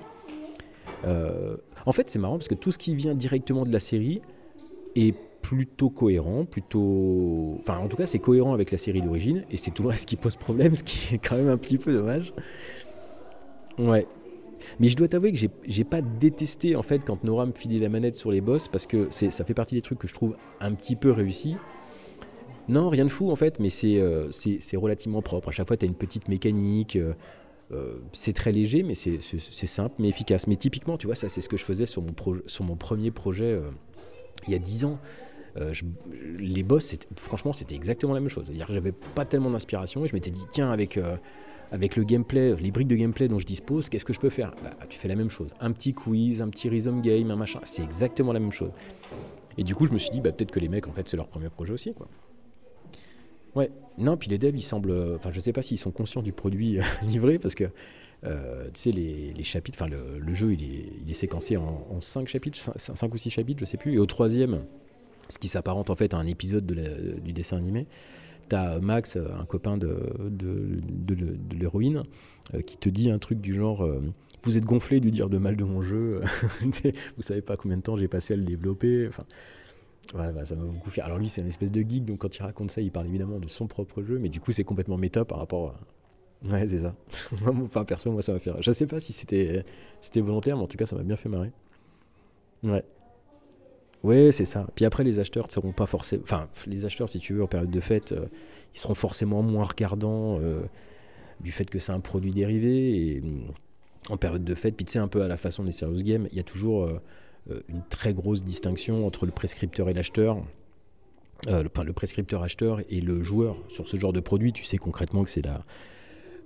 en 1.04 1.92
fait, 1.92 2.10
c'est 2.10 2.20
marrant 2.20 2.38
parce 2.38 2.48
que 2.48 2.56
tout 2.56 2.72
ce 2.72 2.78
qui 2.78 2.96
vient 2.96 3.16
directement 3.16 3.66
de 3.66 3.74
la 3.74 3.80
série 3.80 4.22
est 4.96 5.16
plutôt 5.42 5.90
cohérent, 5.90 6.46
plutôt. 6.46 7.58
Enfin, 7.62 7.80
en 7.80 7.88
tout 7.88 7.98
cas, 7.98 8.06
c'est 8.06 8.20
cohérent 8.20 8.54
avec 8.54 8.70
la 8.70 8.78
série 8.78 9.02
d'origine, 9.02 9.44
et 9.50 9.58
c'est 9.58 9.72
tout 9.72 9.82
le 9.82 9.90
reste 9.90 10.08
qui 10.08 10.16
pose 10.16 10.36
problème, 10.36 10.76
ce 10.76 10.84
qui 10.84 11.16
est 11.16 11.18
quand 11.18 11.36
même 11.36 11.50
un 11.50 11.58
petit 11.58 11.80
peu 11.80 11.94
dommage. 11.94 12.32
Ouais, 13.80 14.06
mais 14.80 14.88
je 14.88 14.96
dois 14.96 15.08
t'avouer 15.08 15.32
que 15.32 15.40
j'ai 15.68 15.84
pas 15.84 16.02
détesté 16.02 16.76
en 16.76 16.84
fait 16.84 17.04
quand 17.06 17.24
Nora 17.24 17.46
me 17.46 17.54
filait 17.54 17.80
la 17.80 17.90
manette 17.90 18.16
sur 18.16 18.32
les 18.32 18.42
boss 18.42 18.68
parce 18.68 18.86
que 18.86 19.08
ça 19.10 19.44
fait 19.44 19.54
partie 19.54 19.76
des 19.76 19.82
trucs 19.82 20.00
que 20.00 20.08
je 20.08 20.14
trouve 20.14 20.36
un 20.60 20.74
petit 20.74 20.96
peu 20.96 21.12
réussis. 21.12 21.56
Non, 22.70 22.90
rien 22.90 23.06
de 23.06 23.10
fou 23.10 23.32
en 23.32 23.36
fait, 23.36 23.60
mais 23.60 23.70
c'est 23.70 23.98
euh, 23.98 24.30
relativement 24.76 25.22
propre. 25.22 25.50
À 25.50 25.52
chaque 25.52 25.68
fois, 25.68 25.78
tu 25.78 25.86
as 25.86 25.88
une 25.88 25.96
petite 25.96 26.28
mécanique. 26.28 26.96
Euh, 26.96 27.14
euh, 27.72 28.00
c'est 28.12 28.34
très 28.34 28.52
léger, 28.52 28.84
mais 28.84 28.96
c'est 28.96 29.22
simple, 29.68 29.96
mais 30.00 30.10
efficace. 30.10 30.48
Mais 30.48 30.58
typiquement, 30.58 30.98
tu 30.98 31.08
vois, 31.08 31.16
ça 31.16 31.30
c'est 31.30 31.42
ce 31.42 31.50
que 31.50 31.58
je 31.58 31.64
faisais 31.64 31.86
sur 31.86 32.02
mon, 32.02 32.76
premier 32.76 33.12
projet 33.12 33.60
il 34.48 34.54
y 34.54 34.56
a 34.56 34.60
10 34.60 34.86
ans. 34.86 35.00
les 36.38 36.64
boss, 36.64 36.98
franchement, 37.16 37.54
c'était 37.54 37.76
exactement 37.76 38.14
la 38.14 38.20
même 38.20 38.30
chose. 38.30 38.48
C'est-à-dire 38.48 38.68
que 38.68 38.74
j'avais 38.74 38.92
pas 38.92 39.26
tellement 39.26 39.52
d'inspiration 39.52 40.04
et 40.04 40.08
je 40.08 40.14
m'étais 40.14 40.32
dit, 40.32 40.44
tiens, 40.52 40.70
avec 40.70 41.00
avec 41.72 41.96
le 41.96 42.04
gameplay, 42.04 42.56
les 42.56 42.72
briques 42.72 42.88
de 42.88 42.96
gameplay 42.96 43.28
dont 43.28 43.40
je 43.40 43.46
dispose, 43.46 43.90
qu'est-ce 43.90 44.06
que 44.06 44.14
je 44.14 44.20
peux 44.20 44.30
faire? 44.30 44.54
Bah, 44.64 44.72
Tu 44.90 45.00
fais 45.00 45.08
la 45.08 45.16
même 45.16 45.30
chose. 45.30 45.54
Un 45.60 45.72
petit 45.72 45.94
quiz, 45.94 46.42
un 46.42 46.50
petit 46.50 46.70
rhythm 46.70 47.02
game, 47.02 47.32
un 47.32 47.36
machin. 47.36 47.60
C'est 47.64 47.84
exactement 47.84 48.34
la 48.34 48.40
même 48.40 48.52
chose. 48.52 48.72
Et 49.58 49.64
du 49.64 49.74
coup, 49.74 49.86
je 49.86 49.94
me 49.94 49.98
suis 49.98 50.12
dit, 50.12 50.22
bah, 50.22 50.32
peut-être 50.32 50.52
que 50.52 50.60
les 50.60 50.70
mecs, 50.70 50.88
en 50.88 50.92
fait, 50.92 51.08
c'est 51.08 51.18
leur 51.18 51.28
premier 51.28 51.50
projet 51.50 51.72
aussi. 51.72 51.94
Quoi. 51.94 52.08
Ouais, 53.56 53.70
non, 53.98 54.18
puis 54.18 54.30
les 54.30 54.38
devs, 54.38 54.56
ils 54.56 54.62
semblent. 54.62 55.16
Enfin, 55.16 55.32
je 55.32 55.40
sais 55.40 55.54
pas 55.54 55.62
s'ils 55.62 55.78
sont 55.78 55.92
conscients 55.92 56.22
du 56.22 56.34
produit 56.34 56.80
euh, 56.80 56.84
livré, 57.04 57.40
parce 57.40 57.56
que, 57.56 57.66
euh, 58.26 58.66
tu 58.74 58.80
sais, 58.80 58.92
les, 58.92 59.44
chapitres, 59.44 59.78
enfin, 59.82 59.90
le, 59.90 60.34
jeu, 60.34 60.54
il 60.54 60.64
est, 60.64 60.86
il 61.04 61.10
est 61.10 61.16
séquencé 61.16 61.58
en, 61.58 61.86
en 61.90 62.02
5 62.02 62.28
chapitres, 62.28 62.72
5, 62.76 63.14
ou 63.14 63.18
6 63.18 63.30
chapitres, 63.30 63.60
je 63.60 63.66
sais 63.66 63.78
plus. 63.78 63.94
Et 63.94 63.98
au 63.98 64.06
troisième, 64.06 64.64
ce 65.30 65.40
qui 65.40 65.48
s'apparente 65.48 65.90
en 65.90 65.96
fait 65.96 66.14
à 66.14 66.18
un 66.18 66.28
épisode 66.28 66.66
de 66.66 67.20
du 67.20 67.34
dessin 67.34 67.58
animé, 67.58 67.88
t'as 68.52 68.80
Max, 68.80 69.16
un 69.18 69.46
copain 69.46 69.78
de, 69.78 70.14
de, 70.30 71.56
l'héroïne, 71.58 72.04
euh, 72.54 72.62
qui 72.62 72.76
te 72.76 72.90
dit 72.90 73.10
un 73.10 73.18
truc 73.18 73.40
du 73.40 73.54
genre 73.54 73.82
euh, 73.82 74.02
Vous 74.44 74.58
êtes 74.58 74.66
gonflé 74.66 75.00
du 75.00 75.10
dire 75.10 75.30
de 75.30 75.38
mal 75.38 75.56
de 75.56 75.64
mon 75.64 75.82
jeu, 75.82 76.20
vous 77.16 77.22
savez 77.22 77.42
pas 77.42 77.56
combien 77.56 77.78
de 77.78 77.82
temps 77.82 77.96
j'ai 77.96 78.10
passé 78.10 78.34
à 78.34 78.38
le 78.38 78.44
développer. 78.44 79.08
Enfin, 79.08 79.24
ouais, 80.16 80.46
ça 80.46 80.56
m'a 80.56 80.66
beaucoup 80.66 80.90
fait. 80.90 81.00
Alors 81.00 81.18
lui, 81.18 81.30
c'est 81.30 81.40
une 81.40 81.48
espèce 81.48 81.72
de 81.72 81.80
geek, 81.80 82.04
donc 82.04 82.18
quand 82.18 82.36
il 82.36 82.42
raconte 82.42 82.72
ça, 82.72 82.82
il 82.82 82.92
parle 82.92 83.08
évidemment 83.08 83.40
de 83.40 83.48
son 83.48 83.68
propre 83.68 84.04
jeu, 84.04 84.20
mais 84.20 84.28
du 84.28 84.42
coup, 84.42 84.52
c'est 84.52 84.66
complètement 84.66 84.98
méta 84.98 85.24
par 85.24 85.38
rapport 85.38 85.70
à. 86.44 86.52
Ouais, 86.52 86.68
c'est 86.68 86.80
ça. 86.80 86.94
enfin, 87.48 87.86
perso, 87.86 88.12
moi, 88.12 88.22
ça 88.22 88.34
m'a 88.34 88.40
fait. 88.40 88.52
Je 88.60 88.72
sais 88.74 88.88
pas 88.88 89.00
si 89.00 89.14
c'était 89.14 89.64
volontaire, 90.18 90.58
mais 90.58 90.64
en 90.64 90.68
tout 90.68 90.78
cas, 90.78 90.86
ça 90.86 90.98
m'a 90.98 91.04
bien 91.04 91.16
fait 91.16 91.30
marrer. 91.30 91.54
Ouais. 92.64 92.84
Ouais, 94.04 94.32
c'est 94.32 94.46
ça. 94.46 94.66
Puis 94.76 94.86
après, 94.86 95.04
les 95.04 95.20
acheteurs 95.20 95.46
ne 95.46 95.52
seront 95.52 95.72
pas 95.72 95.86
forcément. 95.86 96.24
Enfin, 96.24 96.50
les 96.66 96.86
acheteurs, 96.86 97.08
si 97.08 97.20
tu 97.20 97.34
veux, 97.34 97.44
en 97.44 97.48
période 97.48 97.70
de 97.70 97.80
fête, 97.80 98.14
euh, 98.14 98.26
ils 98.74 98.80
seront 98.80 98.96
forcément 98.96 99.44
moins 99.44 99.66
regardants 99.66 100.40
euh, 100.40 100.62
du 101.40 101.52
fait 101.52 101.70
que 101.70 101.78
c'est 101.78 101.92
un 101.92 102.00
produit 102.00 102.32
dérivé. 102.32 102.96
Et 102.96 103.24
en 104.10 104.18
période 104.18 104.44
de 104.44 104.56
fête, 104.56 104.76
puis 104.76 104.86
tu 104.86 104.94
sais, 104.94 105.00
un 105.00 105.08
peu 105.08 105.22
à 105.22 105.28
la 105.28 105.38
façon 105.38 105.64
des 105.64 105.72
serious 105.72 106.02
games, 106.04 106.28
il 106.32 106.38
y 106.38 106.40
a 106.40 106.44
toujours 106.44 106.86
euh, 106.86 107.00
une 107.70 107.84
très 107.90 108.14
grosse 108.14 108.44
distinction 108.44 109.06
entre 109.06 109.28
le 109.28 109.32
prescripteur 109.32 109.88
et 109.88 109.94
l'acheteur. 109.94 110.38
le, 111.48 111.68
enfin, 111.68 111.84
le 111.84 111.94
prescripteur-acheteur 111.94 112.82
et 112.90 113.02
le 113.02 113.22
joueur. 113.22 113.58
Sur 113.70 113.88
ce 113.88 113.98
genre 113.98 114.14
de 114.14 114.20
produit, 114.20 114.52
tu 114.52 114.64
sais 114.64 114.78
concrètement 114.78 115.24
que 115.24 115.30
c'est 115.30 115.46
la. 115.46 115.64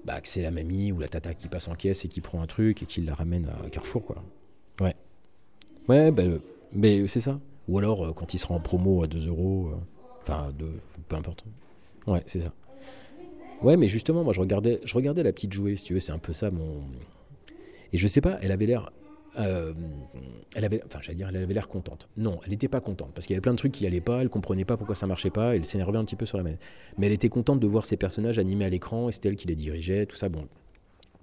Bah, 0.03 0.19
c'est 0.23 0.43
la 0.43 0.51
mamie 0.51 0.91
ou 0.91 0.99
la 0.99 1.07
tata 1.07 1.33
qui 1.33 1.47
passe 1.47 1.67
en 1.67 1.73
caisse 1.73 2.05
et 2.05 2.09
qui 2.09 2.21
prend 2.21 2.39
un 2.39 2.45
truc 2.45 2.83
et 2.83 2.85
qui 2.85 3.01
la 3.01 3.15
ramène 3.15 3.47
à 3.47 3.69
Carrefour, 3.71 4.05
quoi. 4.05 4.23
Ouais. 4.79 4.93
Ouais, 5.87 6.11
bah, 6.11 6.23
mais 6.73 7.07
c'est 7.07 7.19
ça. 7.19 7.39
Ou 7.67 7.77
alors 7.79 8.05
euh, 8.05 8.13
quand 8.13 8.33
il 8.33 8.37
sera 8.37 8.53
en 8.53 8.59
promo 8.59 9.03
à 9.03 9.07
2 9.07 9.27
euros, 9.27 9.69
euh, 9.71 9.75
enfin, 10.21 10.51
de, 10.57 10.67
peu 11.07 11.15
importe. 11.15 11.45
Ouais, 12.07 12.23
c'est 12.27 12.41
ça. 12.41 12.53
Ouais, 13.61 13.77
mais 13.77 13.87
justement, 13.87 14.23
moi 14.23 14.33
je 14.33 14.41
regardais, 14.41 14.81
je 14.83 14.93
regardais 14.93 15.23
la 15.23 15.31
petite 15.31 15.53
jouée, 15.53 15.75
si 15.75 15.85
tu 15.85 15.93
veux, 15.93 15.99
c'est 15.99 16.11
un 16.11 16.19
peu 16.19 16.33
ça 16.33 16.51
mon. 16.51 16.81
Et 17.93 17.97
je 17.97 18.07
sais 18.07 18.21
pas, 18.21 18.37
elle 18.41 18.51
avait 18.51 18.65
l'air. 18.65 18.91
Euh, 19.37 19.73
elle 20.55 20.63
avait, 20.63 20.81
enfin, 20.85 20.99
j'allais 21.01 21.17
dire, 21.17 21.27
elle 21.27 21.37
avait 21.37 21.53
l'air 21.53 21.67
contente. 21.67 22.07
Non, 22.15 22.39
elle 22.45 22.51
n'était 22.51 22.69
pas 22.69 22.79
contente 22.79 23.11
parce 23.13 23.27
qu'il 23.27 23.33
y 23.33 23.35
avait 23.35 23.41
plein 23.41 23.53
de 23.53 23.57
trucs 23.57 23.73
qui 23.73 23.85
allaient 23.85 23.99
pas, 24.01 24.21
elle 24.21 24.29
comprenait 24.29 24.63
pas 24.63 24.77
pourquoi 24.77 24.95
ça 24.95 25.07
marchait 25.07 25.29
pas, 25.29 25.55
elle 25.55 25.65
s'énervait 25.65 25.97
un 25.97 26.05
petit 26.05 26.15
peu 26.15 26.25
sur 26.25 26.37
la 26.37 26.43
manette. 26.43 26.61
Mais 26.97 27.07
elle 27.07 27.13
était 27.13 27.27
contente 27.27 27.59
de 27.59 27.67
voir 27.67 27.85
ses 27.85 27.97
personnages 27.97 28.39
animés 28.39 28.65
à 28.65 28.69
l'écran 28.69 29.09
et 29.09 29.11
c'était 29.11 29.29
elle 29.29 29.35
qui 29.35 29.47
les 29.47 29.55
dirigeait, 29.55 30.05
tout 30.05 30.15
ça. 30.15 30.29
Bon, 30.29 30.47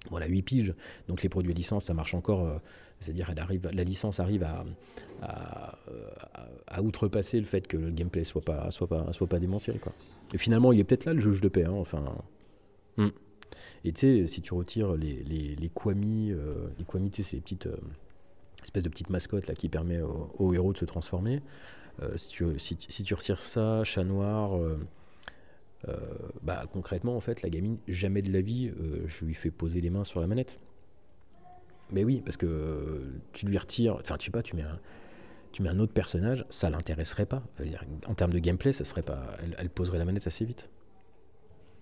Voilà, 0.09 0.27
8 0.27 0.41
piges. 0.41 0.73
Donc 1.07 1.23
les 1.23 1.29
produits 1.29 1.51
à 1.51 1.55
licence, 1.55 1.85
ça 1.85 1.93
marche 1.93 2.13
encore. 2.13 2.45
Euh, 2.45 2.57
c'est-à-dire, 2.99 3.29
elle 3.31 3.39
arrive, 3.39 3.69
la 3.73 3.83
licence 3.83 4.19
arrive 4.19 4.43
à, 4.43 4.63
à, 6.67 6.81
outrepasser 6.81 7.39
le 7.39 7.45
fait 7.45 7.67
que 7.67 7.75
le 7.75 7.91
gameplay 7.91 8.23
soit 8.23 8.41
pas, 8.41 8.71
soit 8.71 8.87
pas, 8.87 9.11
soit 9.11 9.27
pas 9.27 9.39
démentiel. 9.39 9.79
Quoi. 9.79 9.93
Et 10.33 10.37
finalement, 10.37 10.71
il 10.71 10.79
est 10.79 10.83
peut-être 10.83 11.05
là 11.05 11.13
le 11.13 11.19
juge 11.19 11.41
de 11.41 11.49
paix. 11.49 11.65
Hein, 11.65 11.73
enfin. 11.73 12.03
Hmm. 12.97 13.09
Et 13.83 13.91
tu 13.91 13.99
sais, 13.99 14.27
si 14.27 14.41
tu 14.41 14.53
retires 14.53 14.95
les, 14.95 15.23
les, 15.23 15.55
les 15.55 15.69
Kwami, 15.69 16.31
euh, 16.31 16.67
les 16.77 16.85
Kwami, 16.85 17.09
tu 17.11 17.23
sais, 17.23 17.29
c'est 17.29 17.35
les 17.35 17.41
petites 17.41 17.67
euh, 17.67 17.75
espèces 18.63 18.83
de 18.83 18.89
petites 18.89 19.09
mascottes 19.09 19.47
là, 19.47 19.53
qui 19.53 19.67
permettent 19.67 20.03
aux, 20.37 20.53
héros 20.53 20.71
de 20.71 20.77
se 20.77 20.85
transformer. 20.85 21.41
si, 22.15 22.29
tu, 22.29 22.45
si, 22.57 22.77
si, 22.87 23.03
tu 23.03 23.13
retires 23.13 23.41
ça, 23.41 23.83
chat 23.83 24.05
noir. 24.05 24.57
Bah, 26.41 26.65
concrètement, 26.71 27.15
en 27.15 27.19
fait, 27.19 27.41
la 27.41 27.49
gamine, 27.49 27.77
jamais 27.87 28.21
de 28.21 28.31
la 28.31 28.41
vie, 28.41 28.71
je 29.05 29.25
lui 29.25 29.33
fais 29.33 29.51
poser 29.51 29.81
les 29.81 29.89
mains 29.89 30.03
sur 30.03 30.19
la 30.19 30.27
manette. 30.27 30.59
Mais 31.91 32.03
oui, 32.03 32.21
parce 32.23 32.37
que 32.37 33.13
tu 33.33 33.45
lui 33.45 33.57
retires, 33.57 33.97
enfin, 33.99 34.17
tu 34.17 34.25
sais 34.25 34.31
pas, 34.31 34.41
tu 34.41 34.55
mets 34.55 34.63
un, 34.63 34.79
tu 35.53 35.61
mets 35.61 35.69
un 35.69 35.79
autre 35.79 35.93
personnage, 35.93 36.45
ça 36.49 36.69
l'intéresserait 36.69 37.27
pas. 37.27 37.43
En 38.07 38.15
termes 38.15 38.33
de 38.33 38.39
gameplay, 38.39 38.73
ça 38.73 38.83
serait 38.83 39.03
pas, 39.03 39.37
elle, 39.57 39.69
poserait 39.69 39.99
la 39.99 40.05
manette 40.05 40.27
assez 40.27 40.43
vite. 40.43 40.69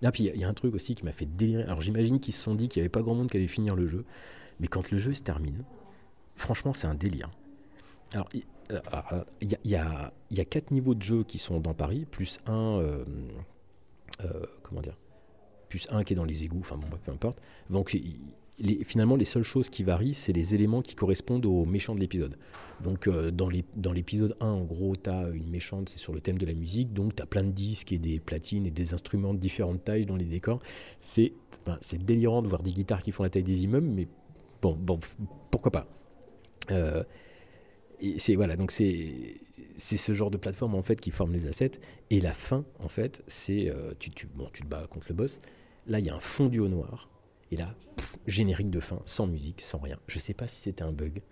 Ah, 0.04 0.12
puis 0.12 0.24
il 0.24 0.40
y, 0.40 0.44
a 0.44 0.48
un 0.48 0.54
truc 0.54 0.74
aussi 0.74 0.94
qui 0.94 1.04
m'a 1.04 1.12
fait 1.12 1.26
délirer. 1.26 1.62
Alors 1.62 1.80
j'imagine 1.80 2.20
qu'ils 2.20 2.34
se 2.34 2.42
sont 2.42 2.54
dit 2.54 2.68
qu'il 2.68 2.80
n'y 2.80 2.84
avait 2.84 2.90
pas 2.90 3.02
grand 3.02 3.14
monde 3.14 3.30
qui 3.30 3.36
allait 3.36 3.48
finir 3.48 3.74
le 3.74 3.88
jeu, 3.88 4.04
mais 4.60 4.66
quand 4.66 4.90
le 4.90 4.98
jeu 4.98 5.14
se 5.14 5.22
termine, 5.22 5.64
franchement, 6.36 6.74
c'est 6.74 6.86
un 6.86 6.94
délire. 6.94 7.30
Alors, 8.12 8.28
il 8.34 8.44
y, 9.64 9.74
a, 9.76 10.12
y, 10.30 10.46
quatre 10.46 10.70
niveaux 10.70 10.94
de 10.94 11.02
jeu 11.02 11.24
qui 11.24 11.38
sont 11.38 11.60
dans 11.60 11.72
Paris, 11.72 12.04
plus 12.04 12.40
un, 12.46 12.78
euh, 12.78 13.04
euh, 13.04 13.04
comment 14.62 14.80
dire, 14.80 14.96
plus 15.68 15.86
un 15.90 16.04
qui 16.04 16.12
est 16.12 16.16
dans 16.16 16.24
les 16.24 16.44
égouts, 16.44 16.60
enfin 16.60 16.76
bon, 16.76 16.86
peu 17.04 17.12
importe. 17.12 17.38
Donc 17.70 17.96
finalement, 18.84 19.16
les 19.16 19.24
seules 19.24 19.42
choses 19.42 19.68
qui 19.68 19.82
varient, 19.82 20.14
c'est 20.14 20.32
les 20.32 20.54
éléments 20.54 20.82
qui 20.82 20.94
correspondent 20.94 21.46
aux 21.46 21.64
méchants 21.64 21.94
de 21.94 22.00
l'épisode. 22.00 22.36
Donc, 22.82 23.06
euh, 23.06 23.30
dans 23.30 23.48
l'épisode 23.92 24.36
1, 24.40 24.46
en 24.46 24.64
gros, 24.64 24.94
tu 24.96 25.08
as 25.08 25.28
une 25.32 25.48
méchante, 25.48 25.88
c'est 25.88 25.98
sur 25.98 26.12
le 26.12 26.20
thème 26.20 26.38
de 26.38 26.46
la 26.46 26.54
musique. 26.54 26.92
Donc, 26.92 27.16
tu 27.16 27.22
as 27.22 27.26
plein 27.26 27.44
de 27.44 27.50
disques 27.50 27.92
et 27.92 27.98
des 27.98 28.18
platines 28.18 28.66
et 28.66 28.70
des 28.70 28.92
instruments 28.94 29.34
de 29.34 29.38
différentes 29.38 29.84
tailles 29.84 30.06
dans 30.06 30.16
les 30.16 30.24
décors. 30.24 30.60
C'est 31.00 31.32
délirant 31.92 32.42
de 32.42 32.48
voir 32.48 32.62
des 32.62 32.72
guitares 32.72 33.02
qui 33.02 33.12
font 33.12 33.22
la 33.22 33.30
taille 33.30 33.42
des 33.42 33.64
immeubles, 33.64 33.88
mais 33.88 34.08
bon, 34.60 34.76
bon 34.78 35.00
pourquoi 35.50 35.70
pas. 35.70 35.86
Euh, 36.70 37.02
et 38.02 38.18
c'est 38.18 38.34
voilà, 38.34 38.56
donc 38.56 38.72
c'est 38.72 39.38
ce 39.78 40.12
genre 40.12 40.30
de 40.30 40.36
plateforme 40.36 40.74
en 40.74 40.82
fait 40.82 41.00
qui 41.00 41.10
forme 41.10 41.32
les 41.32 41.46
assets. 41.46 41.72
Et 42.10 42.20
la 42.20 42.34
fin, 42.34 42.64
en 42.80 42.88
fait, 42.88 43.22
c'est 43.28 43.70
euh, 43.70 43.94
tu, 43.98 44.10
tu, 44.10 44.26
bon, 44.26 44.48
tu 44.52 44.62
te 44.62 44.66
bats 44.66 44.86
contre 44.90 45.06
le 45.08 45.14
boss. 45.14 45.40
Là, 45.86 46.00
il 46.00 46.06
y 46.06 46.10
a 46.10 46.14
un 46.14 46.20
fondu 46.20 46.58
au 46.60 46.68
noir 46.68 47.08
et 47.52 47.56
là, 47.56 47.74
générique 48.26 48.70
de 48.70 48.80
fin, 48.80 49.00
sans 49.04 49.26
musique, 49.26 49.60
sans 49.60 49.78
rien. 49.78 49.98
Je 50.08 50.18
sais 50.18 50.34
pas 50.34 50.46
si 50.46 50.60
c'était 50.60 50.82
un 50.82 50.92
bug, 50.92 51.22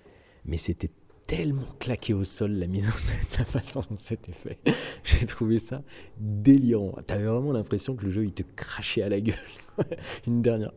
mais 0.44 0.58
c'était 0.58 0.90
tellement 1.26 1.66
claqué 1.78 2.12
au 2.12 2.24
sol 2.24 2.52
la 2.52 2.66
mise 2.66 2.88
en 2.88 2.92
scène, 2.92 3.18
la 3.38 3.44
façon 3.44 3.82
dont 3.88 3.96
c'était 3.96 4.32
fait. 4.32 4.58
J'ai 5.04 5.26
trouvé 5.26 5.58
ça 5.58 5.82
délirant. 6.18 6.92
T'avais 7.06 7.24
vraiment 7.24 7.52
l'impression 7.52 7.96
que 7.96 8.04
le 8.04 8.10
jeu 8.10 8.24
il 8.24 8.32
te 8.32 8.42
crachait 8.42 9.02
à 9.02 9.08
la 9.08 9.20
gueule. 9.20 9.36
Une 10.26 10.42
dernière. 10.42 10.72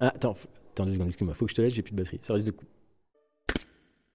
Ah, 0.00 0.08
attends, 0.08 0.36
attends 0.72 0.84
deux 0.84 0.92
secondes, 0.92 1.08
excuse-moi, 1.08 1.34
faut 1.34 1.46
que 1.46 1.52
je 1.52 1.56
te 1.56 1.62
laisse, 1.62 1.72
j'ai 1.72 1.82
plus 1.82 1.92
de 1.92 1.96
batterie. 1.96 2.20
Ça 2.22 2.34
risque 2.34 2.46
de 2.46 2.52
couper. 2.52 2.75